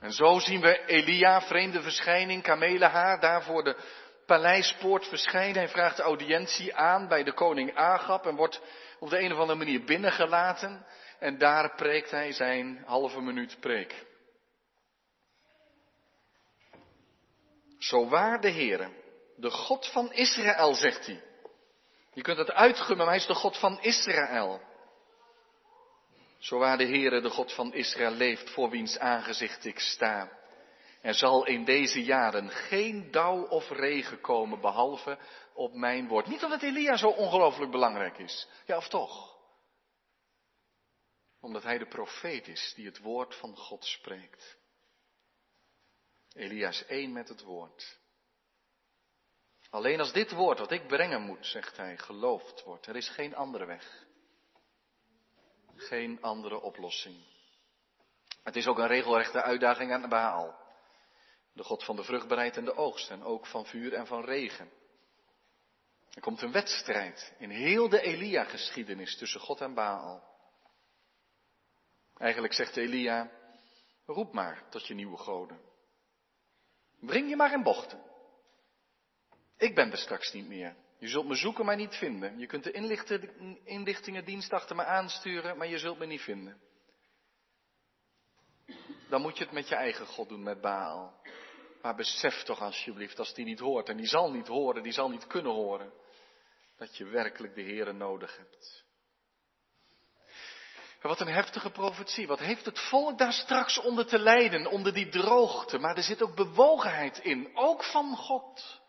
En 0.00 0.12
zo 0.12 0.38
zien 0.38 0.60
we 0.60 0.84
Elia, 0.86 1.40
vreemde 1.40 1.82
verschijning, 1.82 2.42
kamelenhaar, 2.42 3.20
daar 3.20 3.42
voor 3.42 3.64
de 3.64 3.76
paleispoort 4.26 5.06
verschijnen. 5.06 5.56
Hij 5.56 5.68
vraagt 5.68 5.96
de 5.96 6.02
audiëntie 6.02 6.74
aan 6.74 7.08
bij 7.08 7.22
de 7.22 7.32
koning 7.32 7.76
Agap 7.76 8.26
en 8.26 8.36
wordt 8.36 8.60
op 8.98 9.10
de 9.10 9.20
een 9.20 9.32
of 9.32 9.38
andere 9.38 9.58
manier 9.58 9.84
binnengelaten. 9.84 10.86
En 11.18 11.38
daar 11.38 11.74
preekt 11.74 12.10
hij 12.10 12.32
zijn 12.32 12.82
halve 12.86 13.20
minuut 13.20 13.56
preek. 13.60 14.06
Zo 17.84 18.08
waar 18.08 18.40
de 18.40 18.50
Heere, 18.50 18.90
de 19.36 19.50
God 19.50 19.86
van 19.86 20.12
Israël, 20.12 20.74
zegt 20.74 21.06
hij. 21.06 21.22
Je 22.12 22.22
kunt 22.22 22.38
het 22.38 22.50
uitgummen, 22.50 23.06
hij 23.06 23.16
is 23.16 23.26
de 23.26 23.34
God 23.34 23.58
van 23.58 23.80
Israël. 23.80 24.60
Zo 26.38 26.58
waar 26.58 26.78
de 26.78 26.86
Heere, 26.86 27.20
de 27.20 27.30
God 27.30 27.52
van 27.52 27.74
Israël, 27.74 28.10
leeft, 28.10 28.50
voor 28.50 28.70
wiens 28.70 28.98
aangezicht 28.98 29.64
ik 29.64 29.78
sta. 29.78 30.30
Er 31.00 31.14
zal 31.14 31.46
in 31.46 31.64
deze 31.64 32.04
jaren 32.04 32.50
geen 32.50 33.10
dauw 33.10 33.46
of 33.46 33.70
regen 33.70 34.20
komen, 34.20 34.60
behalve 34.60 35.18
op 35.54 35.74
mijn 35.74 36.08
woord. 36.08 36.26
Niet 36.26 36.44
omdat 36.44 36.62
Elia 36.62 36.96
zo 36.96 37.08
ongelooflijk 37.08 37.70
belangrijk 37.70 38.18
is. 38.18 38.48
Ja, 38.66 38.76
of 38.76 38.88
toch? 38.88 39.36
Omdat 41.40 41.62
hij 41.62 41.78
de 41.78 41.88
profeet 41.88 42.48
is 42.48 42.72
die 42.76 42.86
het 42.86 42.98
woord 42.98 43.34
van 43.34 43.56
God 43.56 43.84
spreekt. 43.84 44.56
Elia 46.34 46.68
is 46.68 46.84
één 46.86 47.12
met 47.12 47.28
het 47.28 47.42
woord. 47.42 47.98
Alleen 49.70 50.00
als 50.00 50.12
dit 50.12 50.32
woord 50.32 50.58
wat 50.58 50.70
ik 50.70 50.86
brengen 50.86 51.22
moet, 51.22 51.46
zegt 51.46 51.76
hij, 51.76 51.98
geloofd 51.98 52.62
wordt. 52.64 52.86
Er 52.86 52.96
is 52.96 53.08
geen 53.08 53.34
andere 53.34 53.64
weg. 53.64 54.06
Geen 55.74 56.22
andere 56.22 56.60
oplossing. 56.60 57.16
Het 58.42 58.56
is 58.56 58.66
ook 58.66 58.78
een 58.78 58.86
regelrechte 58.86 59.42
uitdaging 59.42 59.92
aan 59.92 60.08
Baal. 60.08 60.62
De 61.52 61.62
God 61.62 61.84
van 61.84 61.96
de 61.96 62.04
vruchtbaarheid 62.04 62.56
en 62.56 62.64
de 62.64 62.74
oogst. 62.74 63.10
En 63.10 63.22
ook 63.22 63.46
van 63.46 63.66
vuur 63.66 63.94
en 63.94 64.06
van 64.06 64.24
regen. 64.24 64.70
Er 66.10 66.20
komt 66.20 66.42
een 66.42 66.52
wedstrijd 66.52 67.34
in 67.38 67.50
heel 67.50 67.88
de 67.88 68.00
Elia-geschiedenis 68.00 69.16
tussen 69.16 69.40
God 69.40 69.60
en 69.60 69.74
Baal. 69.74 70.22
Eigenlijk 72.16 72.54
zegt 72.54 72.76
Elia, 72.76 73.30
roep 74.06 74.32
maar 74.32 74.68
tot 74.70 74.86
je 74.86 74.94
nieuwe 74.94 75.16
goden. 75.16 75.73
Breng 77.06 77.28
je 77.28 77.36
maar 77.36 77.52
in 77.52 77.62
bochten. 77.62 78.02
Ik 79.56 79.74
ben 79.74 79.90
er 79.90 79.98
straks 79.98 80.32
niet 80.32 80.46
meer. 80.46 80.76
Je 80.98 81.08
zult 81.08 81.26
me 81.26 81.34
zoeken, 81.34 81.64
maar 81.64 81.76
niet 81.76 81.94
vinden. 81.94 82.38
Je 82.38 82.46
kunt 82.46 82.64
de 82.64 82.72
inlichtingendienst 83.64 84.52
achter 84.52 84.76
me 84.76 84.84
aansturen, 84.84 85.56
maar 85.56 85.66
je 85.66 85.78
zult 85.78 85.98
me 85.98 86.06
niet 86.06 86.20
vinden. 86.20 86.60
Dan 89.08 89.20
moet 89.20 89.38
je 89.38 89.44
het 89.44 89.52
met 89.52 89.68
je 89.68 89.74
eigen 89.74 90.06
God 90.06 90.28
doen, 90.28 90.42
met 90.42 90.60
Baal. 90.60 91.22
Maar 91.82 91.94
besef 91.94 92.42
toch 92.42 92.60
alsjeblieft, 92.60 93.18
als 93.18 93.34
die 93.34 93.44
niet 93.44 93.58
hoort, 93.58 93.88
en 93.88 93.96
die 93.96 94.06
zal 94.06 94.32
niet 94.32 94.46
horen, 94.46 94.82
die 94.82 94.92
zal 94.92 95.10
niet 95.10 95.26
kunnen 95.26 95.52
horen, 95.52 95.92
dat 96.76 96.96
je 96.96 97.04
werkelijk 97.04 97.54
de 97.54 97.62
Heere 97.62 97.92
nodig 97.92 98.36
hebt. 98.36 98.84
Wat 101.08 101.20
een 101.20 101.32
heftige 101.32 101.70
profetie. 101.70 102.26
Wat 102.26 102.38
heeft 102.38 102.64
het 102.64 102.78
volk 102.78 103.18
daar 103.18 103.32
straks 103.32 103.78
onder 103.78 104.06
te 104.06 104.18
lijden, 104.18 104.66
onder 104.66 104.94
die 104.94 105.08
droogte. 105.08 105.78
Maar 105.78 105.96
er 105.96 106.02
zit 106.02 106.22
ook 106.22 106.34
bewogenheid 106.34 107.18
in, 107.18 107.50
ook 107.54 107.84
van 107.84 108.16
God. 108.16 108.80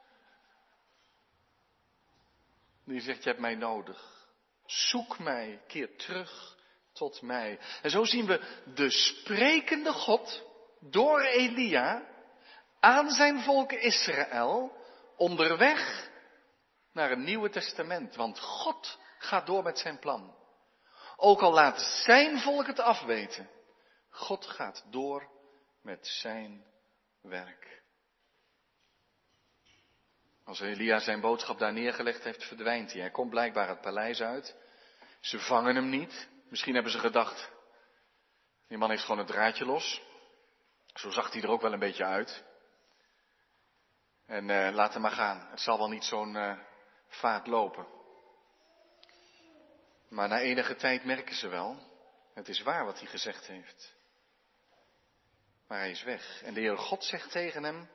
Die 2.85 3.01
zegt, 3.01 3.23
je 3.23 3.29
hebt 3.29 3.41
mij 3.41 3.55
nodig. 3.55 4.27
Zoek 4.65 5.19
mij, 5.19 5.61
keer 5.67 5.97
terug 5.97 6.57
tot 6.93 7.21
mij. 7.21 7.59
En 7.81 7.89
zo 7.89 8.03
zien 8.03 8.25
we 8.25 8.61
de 8.73 8.89
sprekende 8.89 9.91
God 9.91 10.43
door 10.79 11.21
Elia 11.21 12.07
aan 12.79 13.09
zijn 13.09 13.41
volk 13.41 13.71
Israël 13.71 14.71
onderweg 15.17 16.09
naar 16.93 17.11
een 17.11 17.23
Nieuwe 17.23 17.49
Testament. 17.49 18.15
Want 18.15 18.39
God 18.39 18.99
gaat 19.17 19.45
door 19.45 19.63
met 19.63 19.79
zijn 19.79 19.99
plan. 19.99 20.35
Ook 21.15 21.41
al 21.41 21.53
laat 21.53 21.79
zijn 21.79 22.39
volk 22.39 22.67
het 22.67 22.79
afweten. 22.79 23.49
God 24.09 24.45
gaat 24.45 24.85
door 24.89 25.29
met 25.81 26.07
zijn 26.07 26.65
werk. 27.21 27.83
Als 30.43 30.59
Elia 30.59 30.99
zijn 30.99 31.21
boodschap 31.21 31.59
daar 31.59 31.73
neergelegd 31.73 32.23
heeft, 32.23 32.43
verdwijnt 32.43 32.91
hij. 32.91 33.01
Hij 33.01 33.11
komt 33.11 33.29
blijkbaar 33.29 33.67
het 33.67 33.81
paleis 33.81 34.21
uit. 34.21 34.55
Ze 35.19 35.39
vangen 35.39 35.75
hem 35.75 35.89
niet. 35.89 36.29
Misschien 36.49 36.73
hebben 36.73 36.91
ze 36.91 36.99
gedacht, 36.99 37.51
die 38.67 38.77
man 38.77 38.89
heeft 38.89 39.01
gewoon 39.01 39.17
het 39.17 39.27
draadje 39.27 39.65
los. 39.65 40.01
Zo 40.93 41.09
zag 41.09 41.31
hij 41.31 41.41
er 41.41 41.49
ook 41.49 41.61
wel 41.61 41.73
een 41.73 41.79
beetje 41.79 42.05
uit. 42.05 42.43
En 44.25 44.49
uh, 44.49 44.69
laat 44.73 44.93
hem 44.93 45.01
maar 45.01 45.11
gaan. 45.11 45.47
Het 45.49 45.59
zal 45.59 45.77
wel 45.77 45.89
niet 45.89 46.03
zo'n 46.03 46.35
uh, 46.35 46.59
vaart 47.07 47.47
lopen. 47.47 47.87
Maar 50.15 50.27
na 50.27 50.39
enige 50.39 50.75
tijd 50.75 51.05
merken 51.05 51.35
ze 51.35 51.47
wel, 51.47 51.77
het 52.33 52.47
is 52.47 52.61
waar 52.61 52.85
wat 52.85 52.99
hij 52.99 53.07
gezegd 53.07 53.47
heeft. 53.47 53.95
Maar 55.67 55.79
hij 55.79 55.91
is 55.91 56.03
weg. 56.03 56.41
En 56.43 56.53
de 56.53 56.59
Heer 56.59 56.77
God 56.77 57.03
zegt 57.03 57.31
tegen 57.31 57.63
hem, 57.63 57.89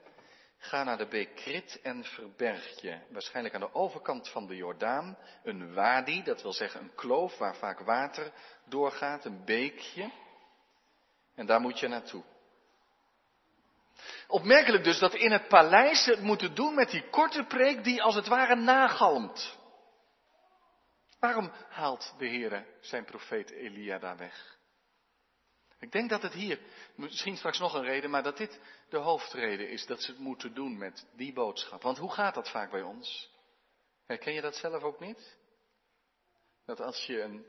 ga 0.59 0.85
naar 0.85 0.99
de 0.99 1.07
beek 1.07 1.35
Krit 1.35 1.81
en 1.83 2.05
verberg 2.05 2.81
je. 2.81 2.99
Waarschijnlijk 3.11 3.55
aan 3.55 3.61
de 3.61 3.75
overkant 3.75 4.29
van 4.29 4.47
de 4.47 4.57
Jordaan. 4.57 5.19
Een 5.43 5.75
wadi, 5.75 6.23
dat 6.23 6.43
wil 6.43 6.53
zeggen 6.53 6.81
een 6.81 6.95
kloof 6.95 7.39
waar 7.39 7.57
vaak 7.57 7.81
water 7.81 8.33
doorgaat, 8.65 9.25
een 9.25 9.45
beekje. 9.45 10.11
En 11.35 11.47
daar 11.47 11.61
moet 11.61 11.79
je 11.79 11.89
naartoe. 11.89 12.23
Opmerkelijk 14.27 14.85
dus 14.85 14.99
dat 14.99 15.15
in 15.15 15.33
het 15.33 15.49
paleis 15.49 16.05
het 16.05 16.21
moeten 16.21 16.55
doen 16.55 16.75
met 16.75 16.91
die 16.91 17.09
korte 17.11 17.45
preek 17.45 17.85
die 17.85 18.03
als 18.03 18.15
het 18.15 18.27
ware 18.27 18.55
nagalmt. 18.57 19.59
Waarom 21.21 21.51
haalt 21.69 22.15
de 22.19 22.27
Heer 22.27 22.67
zijn 22.81 23.05
profeet 23.05 23.51
Elia 23.51 23.99
daar 23.99 24.17
weg? 24.17 24.59
Ik 25.79 25.93
denk 25.93 26.11
dat 26.11 26.23
het 26.23 26.33
hier, 26.33 26.61
misschien 26.95 27.37
straks 27.37 27.59
nog 27.59 27.75
een 27.75 27.85
reden, 27.85 28.11
maar 28.11 28.23
dat 28.23 28.37
dit 28.37 28.61
de 28.89 28.97
hoofdreden 28.97 29.71
is 29.71 29.87
dat 29.87 30.03
ze 30.03 30.11
het 30.11 30.21
moeten 30.21 30.55
doen 30.55 30.79
met 30.79 31.07
die 31.17 31.33
boodschap. 31.33 31.83
Want 31.83 31.99
hoe 31.99 32.13
gaat 32.13 32.35
dat 32.35 32.51
vaak 32.51 32.71
bij 32.71 32.83
ons? 32.83 33.31
Herken 34.07 34.33
je 34.33 34.41
dat 34.41 34.57
zelf 34.57 34.83
ook 34.83 35.01
niet? 35.01 35.39
Dat 36.65 36.81
als 36.81 37.07
je 37.07 37.23
een 37.23 37.47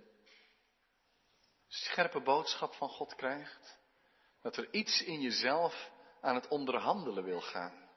scherpe 1.68 2.22
boodschap 2.22 2.74
van 2.74 2.90
God 2.90 3.16
krijgt, 3.16 3.80
dat 4.42 4.58
er 4.58 4.74
iets 4.74 5.02
in 5.02 5.22
jezelf 5.22 5.92
aan 6.22 6.36
het 6.36 6.48
onderhandelen 6.48 7.24
wil 7.24 7.42
gaan. 7.42 7.90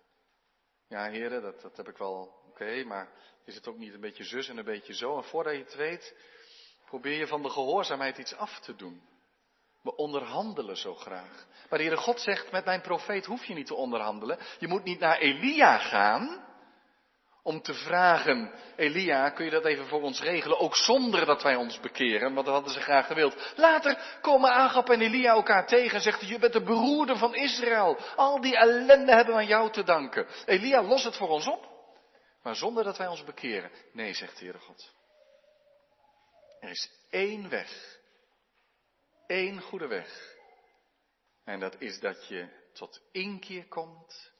Ja, 0.88 1.10
heren, 1.10 1.42
dat, 1.42 1.60
dat 1.60 1.76
heb 1.76 1.88
ik 1.88 1.96
wel 1.96 2.43
oké, 2.54 2.84
maar 2.84 3.08
is 3.44 3.54
het 3.54 3.68
ook 3.68 3.78
niet 3.78 3.94
een 3.94 4.00
beetje 4.00 4.24
zus 4.24 4.48
en 4.48 4.56
een 4.56 4.64
beetje 4.64 4.94
zo? 4.94 5.16
En 5.16 5.24
voordat 5.24 5.52
je 5.52 5.58
het 5.58 5.74
weet, 5.74 6.14
probeer 6.86 7.18
je 7.18 7.26
van 7.26 7.42
de 7.42 7.50
gehoorzaamheid 7.50 8.18
iets 8.18 8.34
af 8.34 8.60
te 8.60 8.74
doen. 8.74 9.02
We 9.82 9.96
onderhandelen 9.96 10.76
zo 10.76 10.94
graag. 10.94 11.46
Maar 11.68 11.78
de 11.78 11.84
Heere 11.84 12.00
God 12.00 12.20
zegt, 12.20 12.52
met 12.52 12.64
mijn 12.64 12.80
profeet 12.80 13.26
hoef 13.26 13.44
je 13.44 13.54
niet 13.54 13.66
te 13.66 13.74
onderhandelen. 13.74 14.38
Je 14.58 14.68
moet 14.68 14.84
niet 14.84 14.98
naar 14.98 15.18
Elia 15.18 15.78
gaan 15.78 16.42
om 17.42 17.62
te 17.62 17.74
vragen, 17.74 18.52
Elia, 18.76 19.30
kun 19.30 19.44
je 19.44 19.50
dat 19.50 19.64
even 19.64 19.86
voor 19.86 20.02
ons 20.02 20.20
regelen, 20.20 20.58
ook 20.58 20.76
zonder 20.76 21.26
dat 21.26 21.42
wij 21.42 21.56
ons 21.56 21.80
bekeren, 21.80 22.34
want 22.34 22.46
dat 22.46 22.54
hadden 22.54 22.72
ze 22.72 22.80
graag 22.80 23.06
gewild. 23.06 23.52
Later 23.56 24.18
komen 24.20 24.50
Agap 24.50 24.90
en 24.90 25.00
Elia 25.00 25.32
elkaar 25.32 25.66
tegen 25.66 25.94
en 25.94 26.02
zegt, 26.02 26.28
je 26.28 26.38
bent 26.38 26.52
de 26.52 26.62
beroerde 26.62 27.16
van 27.16 27.34
Israël. 27.34 27.98
Al 28.16 28.40
die 28.40 28.56
ellende 28.56 29.14
hebben 29.14 29.34
we 29.34 29.40
aan 29.40 29.46
jou 29.46 29.70
te 29.70 29.82
danken. 29.82 30.26
Elia, 30.46 30.82
los 30.82 31.04
het 31.04 31.16
voor 31.16 31.28
ons 31.28 31.46
op, 31.46 31.73
maar 32.44 32.56
zonder 32.56 32.84
dat 32.84 32.96
wij 32.96 33.06
ons 33.06 33.24
bekeren. 33.24 33.70
Nee, 33.92 34.14
zegt 34.14 34.38
de 34.38 34.44
Heere 34.44 34.58
God. 34.58 34.94
Er 36.60 36.70
is 36.70 36.90
één 37.10 37.48
weg 37.48 38.02
één 39.26 39.60
goede 39.60 39.86
weg. 39.86 40.36
En 41.44 41.60
dat 41.60 41.80
is 41.80 42.00
dat 42.00 42.28
je 42.28 42.48
tot 42.72 43.02
inkeer 43.12 43.66
komt 43.68 44.32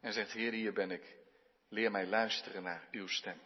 en 0.00 0.12
zegt, 0.12 0.32
Heer, 0.32 0.52
hier 0.52 0.72
ben 0.72 0.90
ik. 0.90 1.14
Leer 1.68 1.90
mij 1.90 2.06
luisteren 2.06 2.62
naar 2.62 2.88
uw 2.90 3.06
stem. 3.06 3.40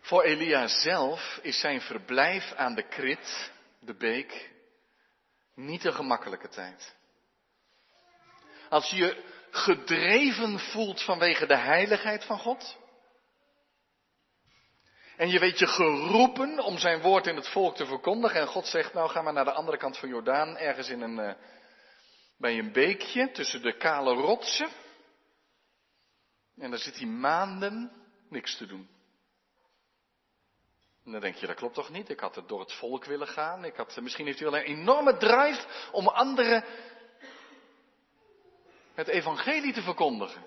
Voor 0.00 0.22
Elia 0.22 0.68
zelf 0.68 1.38
is 1.42 1.60
zijn 1.60 1.80
verblijf 1.80 2.52
aan 2.52 2.74
de 2.74 2.88
Krit, 2.88 3.52
de 3.80 3.94
beek, 3.94 4.50
niet 5.54 5.84
een 5.84 5.94
gemakkelijke 5.94 6.48
tijd. 6.48 6.96
Als 8.68 8.90
je 8.90 9.34
gedreven 9.56 10.58
voelt 10.58 11.02
vanwege 11.02 11.46
de 11.46 11.56
heiligheid 11.56 12.24
van 12.24 12.38
God, 12.38 12.76
en 15.16 15.28
je 15.28 15.38
weet 15.38 15.58
je 15.58 15.66
geroepen 15.66 16.58
om 16.58 16.78
zijn 16.78 17.00
woord 17.00 17.26
in 17.26 17.36
het 17.36 17.48
volk 17.48 17.76
te 17.76 17.86
verkondigen. 17.86 18.40
En 18.40 18.46
God 18.46 18.66
zegt, 18.66 18.92
nou 18.92 19.08
ga 19.08 19.22
maar 19.22 19.32
naar 19.32 19.44
de 19.44 19.52
andere 19.52 19.76
kant 19.76 19.98
van 19.98 20.08
Jordaan, 20.08 20.56
ergens 20.56 20.88
in 20.88 21.00
een, 21.00 21.18
uh, 21.18 21.32
bij 22.38 22.58
een 22.58 22.72
beekje 22.72 23.30
tussen 23.30 23.62
de 23.62 23.76
kale 23.76 24.14
rotsen. 24.14 24.68
En 26.58 26.70
daar 26.70 26.78
zit 26.78 26.96
hij 26.96 27.06
maanden 27.06 27.92
niks 28.28 28.56
te 28.56 28.66
doen. 28.66 28.88
En 31.04 31.12
dan 31.12 31.20
denk 31.20 31.34
je, 31.34 31.46
dat 31.46 31.56
klopt 31.56 31.74
toch 31.74 31.90
niet? 31.90 32.08
Ik 32.08 32.20
had 32.20 32.34
het 32.34 32.48
door 32.48 32.60
het 32.60 32.72
volk 32.72 33.04
willen 33.04 33.28
gaan. 33.28 33.64
Ik 33.64 33.76
had, 33.76 34.00
misschien 34.00 34.26
heeft 34.26 34.38
hij 34.38 34.50
wel 34.50 34.60
een 34.60 34.66
enorme 34.66 35.16
drive 35.16 35.90
om 35.92 36.08
anderen 36.08 36.64
het 38.96 39.08
evangelie 39.08 39.72
te 39.72 39.82
verkondigen. 39.82 40.46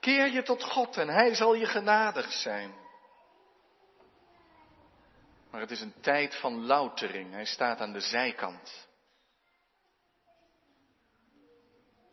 Keer 0.00 0.32
je 0.32 0.42
tot 0.42 0.64
God 0.64 0.96
en 0.96 1.08
hij 1.08 1.34
zal 1.34 1.54
je 1.54 1.66
genadig 1.66 2.32
zijn. 2.32 2.74
Maar 5.50 5.60
het 5.60 5.70
is 5.70 5.80
een 5.80 6.00
tijd 6.00 6.34
van 6.34 6.66
loutering. 6.66 7.32
Hij 7.32 7.44
staat 7.44 7.80
aan 7.80 7.92
de 7.92 8.00
zijkant. 8.00 8.88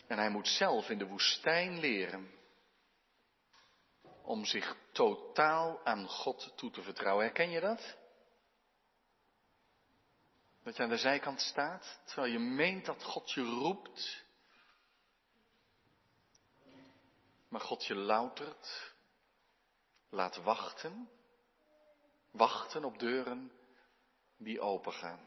En 0.08 0.18
hij 0.18 0.30
moet 0.30 0.48
zelf 0.48 0.90
in 0.90 0.98
de 0.98 1.08
woestijn 1.08 1.80
leren 1.80 2.32
om 4.24 4.46
zich 4.46 4.76
totaal 4.92 5.86
aan 5.86 6.08
God 6.08 6.54
toe 6.56 6.72
te 6.72 6.82
vertrouwen. 6.82 7.26
Herken 7.26 7.50
je 7.50 7.60
dat? 7.60 7.98
Dat 10.64 10.76
je 10.76 10.84
aan 10.84 10.90
de 10.90 10.98
zijkant 10.98 11.42
staat, 11.42 12.00
terwijl 12.06 12.32
je 12.32 12.40
meent 12.40 12.86
dat 12.86 13.04
God 13.04 13.32
je 13.32 13.42
roept. 13.42 14.25
Maar 17.56 17.64
God 17.64 17.86
je 17.86 17.96
loutert, 17.96 18.94
laat 20.10 20.36
wachten 20.36 21.10
wachten 22.32 22.84
op 22.84 23.00
deuren 23.00 23.52
die 24.38 24.62
opengaan. 24.62 25.20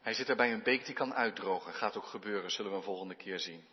Hij 0.00 0.14
zit 0.14 0.28
er 0.28 0.36
bij 0.36 0.52
een 0.52 0.62
beek 0.62 0.84
die 0.84 0.94
kan 0.94 1.14
uitdrogen. 1.14 1.74
Gaat 1.74 1.96
ook 1.96 2.06
gebeuren, 2.06 2.50
zullen 2.50 2.70
we 2.70 2.76
een 2.76 2.82
volgende 2.82 3.16
keer 3.16 3.38
zien. 3.38 3.68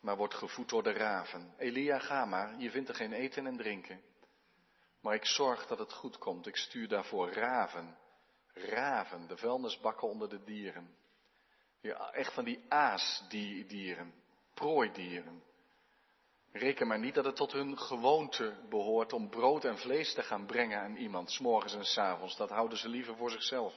Maar 0.00 0.16
wordt 0.16 0.34
gevoed 0.34 0.68
door 0.68 0.82
de 0.82 0.92
raven. 0.92 1.54
Elia, 1.58 1.98
ga 1.98 2.24
maar, 2.24 2.58
je 2.60 2.70
vindt 2.70 2.88
er 2.88 2.94
geen 2.94 3.12
eten 3.12 3.46
en 3.46 3.56
drinken. 3.56 4.02
Maar 5.00 5.14
ik 5.14 5.26
zorg 5.26 5.66
dat 5.66 5.78
het 5.78 5.92
goed 5.92 6.18
komt. 6.18 6.46
Ik 6.46 6.56
stuur 6.56 6.88
daarvoor 6.88 7.32
raven. 7.32 7.98
Raven, 8.52 9.26
de 9.26 9.36
vuilnisbakken 9.36 10.08
onder 10.08 10.28
de 10.28 10.44
dieren. 10.44 10.96
Ja, 11.80 12.10
echt 12.12 12.32
van 12.32 12.44
die 12.44 12.64
aasdieren, 12.68 14.14
prooidieren. 14.54 15.42
Reken 16.52 16.86
maar 16.86 16.98
niet 16.98 17.14
dat 17.14 17.24
het 17.24 17.36
tot 17.36 17.52
hun 17.52 17.78
gewoonte 17.78 18.54
behoort 18.68 19.12
om 19.12 19.30
brood 19.30 19.64
en 19.64 19.78
vlees 19.78 20.14
te 20.14 20.22
gaan 20.22 20.46
brengen 20.46 20.80
aan 20.80 20.96
iemand, 20.96 21.30
s 21.30 21.38
morgens 21.38 21.74
en 21.74 21.84
s 21.84 21.98
avonds. 21.98 22.36
Dat 22.36 22.50
houden 22.50 22.78
ze 22.78 22.88
liever 22.88 23.16
voor 23.16 23.30
zichzelf. 23.30 23.74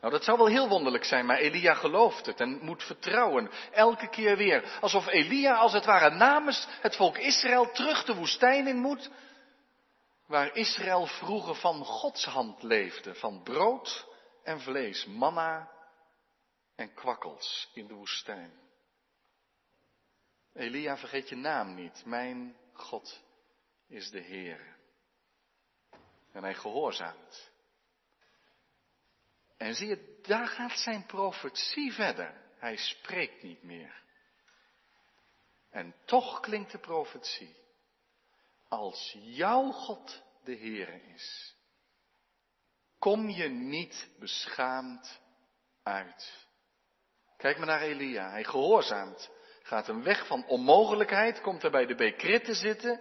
Nou, 0.00 0.12
dat 0.12 0.24
zou 0.24 0.38
wel 0.38 0.46
heel 0.46 0.68
wonderlijk 0.68 1.04
zijn, 1.04 1.26
maar 1.26 1.38
Elia 1.38 1.74
gelooft 1.74 2.26
het 2.26 2.40
en 2.40 2.58
moet 2.62 2.82
vertrouwen. 2.82 3.50
Elke 3.72 4.08
keer 4.08 4.36
weer. 4.36 4.78
Alsof 4.80 5.06
Elia 5.06 5.54
als 5.54 5.72
het 5.72 5.84
ware 5.84 6.10
namens 6.10 6.66
het 6.80 6.96
volk 6.96 7.18
Israël 7.18 7.70
terug 7.70 8.04
de 8.04 8.14
woestijn 8.14 8.66
in 8.66 8.78
moet. 8.78 9.10
Waar 10.26 10.56
Israël 10.56 11.06
vroeger 11.06 11.54
van 11.54 11.84
Gods 11.84 12.24
hand 12.24 12.62
leefde. 12.62 13.14
Van 13.14 13.42
brood 13.42 14.06
en 14.42 14.60
vlees, 14.60 15.06
manna 15.06 15.70
en 16.80 16.94
kwakkels 16.94 17.70
in 17.74 17.86
de 17.86 17.94
woestijn. 17.94 18.52
Elia, 20.52 20.96
vergeet 20.96 21.28
je 21.28 21.36
naam 21.36 21.74
niet. 21.74 22.04
Mijn 22.04 22.56
God 22.72 23.22
is 23.86 24.10
de 24.10 24.20
Heer. 24.20 24.76
En 26.32 26.42
hij 26.42 26.54
gehoorzaamt. 26.54 27.50
En 29.56 29.74
zie 29.74 29.88
je, 29.88 30.18
daar 30.22 30.46
gaat 30.46 30.78
zijn 30.78 31.06
profetie 31.06 31.92
verder. 31.92 32.40
Hij 32.58 32.76
spreekt 32.76 33.42
niet 33.42 33.62
meer. 33.62 34.02
En 35.70 35.94
toch 36.04 36.40
klinkt 36.40 36.72
de 36.72 36.78
profetie. 36.78 37.56
Als 38.68 39.16
jouw 39.20 39.70
God 39.70 40.22
de 40.44 40.54
Heer 40.54 41.04
is, 41.14 41.54
kom 42.98 43.28
je 43.28 43.48
niet 43.48 44.08
beschaamd 44.18 45.20
uit. 45.82 46.48
Kijk 47.40 47.58
maar 47.58 47.66
naar 47.66 47.80
Elia. 47.80 48.30
Hij 48.30 48.44
gehoorzaamt. 48.44 49.30
Gaat 49.62 49.88
een 49.88 50.02
weg 50.02 50.26
van 50.26 50.46
onmogelijkheid, 50.46 51.40
komt 51.40 51.62
er 51.62 51.70
bij 51.70 51.86
de 51.86 51.94
bekrit 51.94 52.44
te 52.44 52.54
zitten, 52.54 53.00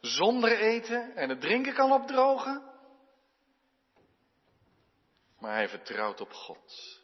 zonder 0.00 0.58
eten 0.58 1.16
en 1.16 1.28
het 1.28 1.40
drinken 1.40 1.74
kan 1.74 1.92
opdrogen. 1.92 2.62
Maar 5.38 5.54
hij 5.54 5.68
vertrouwt 5.68 6.20
op 6.20 6.32
God. 6.32 6.96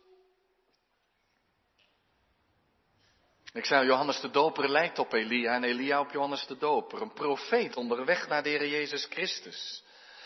Ik 3.52 3.64
zei, 3.64 3.86
Johannes 3.86 4.20
de 4.20 4.30
Doper 4.30 4.70
lijkt 4.70 4.98
op 4.98 5.12
Elia 5.12 5.54
en 5.54 5.64
Elia 5.64 6.00
op 6.00 6.10
Johannes 6.10 6.46
de 6.46 6.56
Doper. 6.56 7.02
Een 7.02 7.12
profeet 7.12 7.76
onderweg 7.76 8.28
naar 8.28 8.42
de 8.42 8.48
Heer 8.48 8.68
Jezus 8.68 9.06
Christus. 9.10 9.83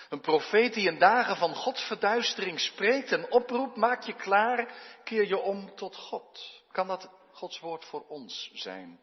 Een 0.09 0.21
profeet 0.21 0.75
die 0.75 0.89
in 0.89 0.99
dagen 0.99 1.37
van 1.37 1.55
Gods 1.55 1.83
verduistering 1.83 2.61
spreekt 2.61 3.13
en 3.13 3.31
oproept, 3.31 3.77
maak 3.77 4.03
je 4.03 4.15
klaar, 4.15 4.75
keer 5.05 5.27
je 5.27 5.39
om 5.39 5.75
tot 5.77 5.97
God. 5.97 6.63
Kan 6.73 6.87
dat 6.87 7.11
Gods 7.33 7.61
woord 7.61 7.85
voor 7.85 8.07
ons 8.07 8.51
zijn 8.55 9.01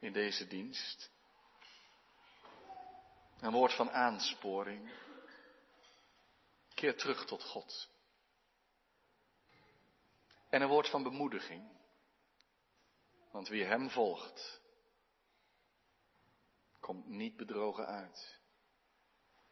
in 0.00 0.12
deze 0.12 0.46
dienst. 0.46 1.10
Een 3.40 3.52
woord 3.52 3.72
van 3.72 3.90
aansporing. 3.90 4.92
Keer 6.74 6.96
terug 6.96 7.24
tot 7.24 7.42
God. 7.42 7.88
En 10.48 10.62
een 10.62 10.68
woord 10.68 10.88
van 10.88 11.02
bemoediging. 11.02 11.74
Want 13.30 13.48
wie 13.48 13.64
Hem 13.64 13.90
volgt, 13.90 14.60
komt 16.80 17.06
niet 17.06 17.36
bedrogen 17.36 17.86
uit. 17.86 18.40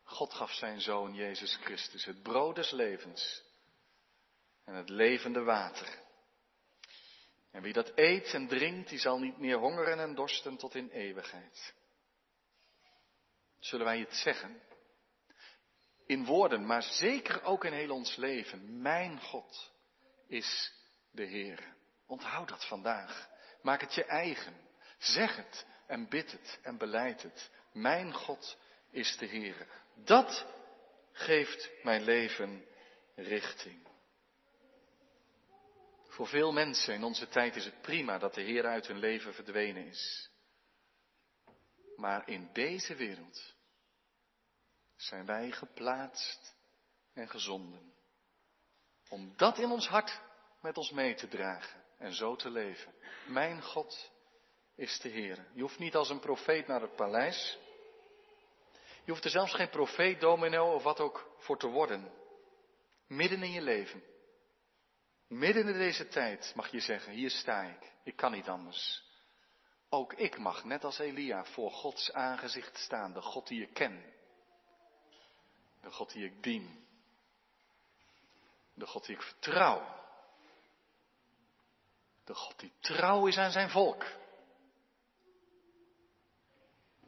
God 0.04 0.34
gaf 0.34 0.52
zijn 0.52 0.80
Zoon 0.80 1.14
Jezus 1.14 1.56
Christus, 1.56 2.04
het 2.04 2.22
brood 2.22 2.54
des 2.54 2.70
levens 2.70 3.42
en 4.64 4.74
het 4.74 4.88
levende 4.88 5.42
water. 5.42 6.02
En 7.50 7.62
wie 7.62 7.72
dat 7.72 7.92
eet 7.94 8.34
en 8.34 8.48
drinkt, 8.48 8.88
die 8.88 8.98
zal 8.98 9.18
niet 9.18 9.38
meer 9.38 9.58
hongeren 9.58 9.98
en 9.98 10.14
dorsten 10.14 10.56
tot 10.56 10.74
in 10.74 10.90
eeuwigheid. 10.90 11.74
Zullen 13.58 13.86
wij 13.86 13.98
het 13.98 14.14
zeggen? 14.14 14.62
In 16.06 16.24
woorden, 16.24 16.66
maar 16.66 16.82
zeker 16.82 17.42
ook 17.42 17.64
in 17.64 17.72
heel 17.72 17.90
ons 17.90 18.16
leven. 18.16 18.82
Mijn 18.82 19.20
God 19.20 19.72
is 20.26 20.72
de 21.10 21.24
Heer. 21.24 21.74
Onthoud 22.06 22.48
dat 22.48 22.66
vandaag. 22.66 23.28
Maak 23.62 23.80
het 23.80 23.94
je 23.94 24.04
eigen. 24.04 24.56
Zeg 24.98 25.36
het 25.36 25.66
en 25.86 26.08
bid 26.08 26.32
het 26.32 26.58
en 26.62 26.78
beleid 26.78 27.22
het. 27.22 27.50
Mijn 27.72 28.12
God 28.12 28.56
is 28.90 29.16
de 29.16 29.26
Heer. 29.26 29.66
Dat 29.94 30.46
geeft 31.12 31.70
mijn 31.82 32.02
leven 32.02 32.64
richting. 33.14 33.86
Voor 36.08 36.26
veel 36.26 36.52
mensen 36.52 36.94
in 36.94 37.04
onze 37.04 37.28
tijd 37.28 37.56
is 37.56 37.64
het 37.64 37.80
prima 37.82 38.18
dat 38.18 38.34
de 38.34 38.40
Heer 38.40 38.66
uit 38.66 38.86
hun 38.86 38.98
leven 38.98 39.34
verdwenen 39.34 39.86
is. 39.86 40.30
Maar 41.96 42.28
in 42.28 42.50
deze 42.52 42.94
wereld 42.94 43.54
zijn 44.96 45.26
wij 45.26 45.50
geplaatst 45.50 46.54
en 47.12 47.28
gezonden. 47.28 47.92
Om 49.08 49.32
dat 49.36 49.58
in 49.58 49.70
ons 49.70 49.88
hart 49.88 50.20
met 50.60 50.76
ons 50.76 50.90
mee 50.90 51.14
te 51.14 51.28
dragen 51.28 51.82
en 51.98 52.12
zo 52.12 52.36
te 52.36 52.50
leven. 52.50 52.94
Mijn 53.26 53.62
God 53.62 54.12
is 54.74 55.00
de 55.00 55.08
Heer. 55.08 55.46
Je 55.54 55.60
hoeft 55.60 55.78
niet 55.78 55.94
als 55.94 56.10
een 56.10 56.20
profeet 56.20 56.66
naar 56.66 56.80
het 56.80 56.96
paleis. 56.96 57.58
Je 59.04 59.10
hoeft 59.10 59.24
er 59.24 59.30
zelfs 59.30 59.54
geen 59.54 59.70
profeet, 59.70 60.20
domino 60.20 60.74
of 60.74 60.82
wat 60.82 61.00
ook 61.00 61.34
voor 61.38 61.58
te 61.58 61.66
worden. 61.66 62.12
Midden 63.06 63.42
in 63.42 63.50
je 63.50 63.62
leven. 63.62 64.02
Midden 65.28 65.68
in 65.68 65.78
deze 65.78 66.08
tijd 66.08 66.52
mag 66.54 66.70
je 66.70 66.80
zeggen, 66.80 67.12
hier 67.12 67.30
sta 67.30 67.62
ik. 67.62 67.92
Ik 68.04 68.16
kan 68.16 68.32
niet 68.32 68.48
anders. 68.48 69.02
Ook 69.88 70.12
ik 70.12 70.38
mag, 70.38 70.64
net 70.64 70.84
als 70.84 70.98
Elia, 70.98 71.44
voor 71.44 71.70
Gods 71.70 72.12
aangezicht 72.12 72.78
staan. 72.78 73.12
De 73.12 73.20
God 73.20 73.46
die 73.46 73.62
ik 73.62 73.74
ken. 73.74 74.12
De 75.80 75.90
God 75.90 76.12
die 76.12 76.24
ik 76.24 76.42
dien. 76.42 76.86
De 78.74 78.86
God 78.86 79.06
die 79.06 79.16
ik 79.16 79.22
vertrouw. 79.22 80.02
De 82.24 82.34
God 82.34 82.58
die 82.58 82.72
trouw 82.80 83.26
is 83.26 83.36
aan 83.36 83.50
zijn 83.50 83.70
volk. 83.70 84.06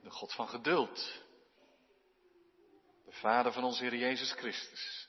De 0.02 0.10
God 0.10 0.32
van 0.32 0.48
geduld. 0.48 1.24
De 3.16 3.22
Vader 3.22 3.52
van 3.52 3.64
onze 3.64 3.82
Heer 3.82 3.96
Jezus 3.96 4.32
Christus. 4.32 5.08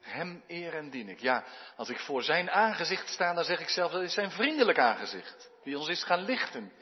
Hem 0.00 0.44
eer 0.46 0.74
en 0.74 0.90
dien 0.90 1.08
ik. 1.08 1.20
Ja, 1.20 1.44
als 1.76 1.88
ik 1.88 1.98
voor 1.98 2.22
zijn 2.22 2.50
aangezicht 2.50 3.08
sta, 3.08 3.34
dan 3.34 3.44
zeg 3.44 3.60
ik 3.60 3.68
zelf 3.68 3.92
dat 3.92 4.02
is 4.02 4.14
zijn 4.14 4.30
vriendelijk 4.30 4.78
aangezicht. 4.78 5.50
Die 5.64 5.78
ons 5.78 5.88
is 5.88 6.04
gaan 6.04 6.20
lichten 6.20 6.72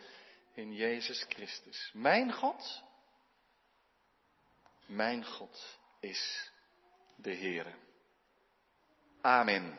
in 0.54 0.72
Jezus 0.72 1.24
Christus. 1.28 1.90
Mijn 1.92 2.32
God, 2.32 2.82
mijn 4.86 5.24
God 5.24 5.78
is 6.00 6.50
de 7.16 7.32
Heer. 7.32 7.78
Amen. 9.20 9.78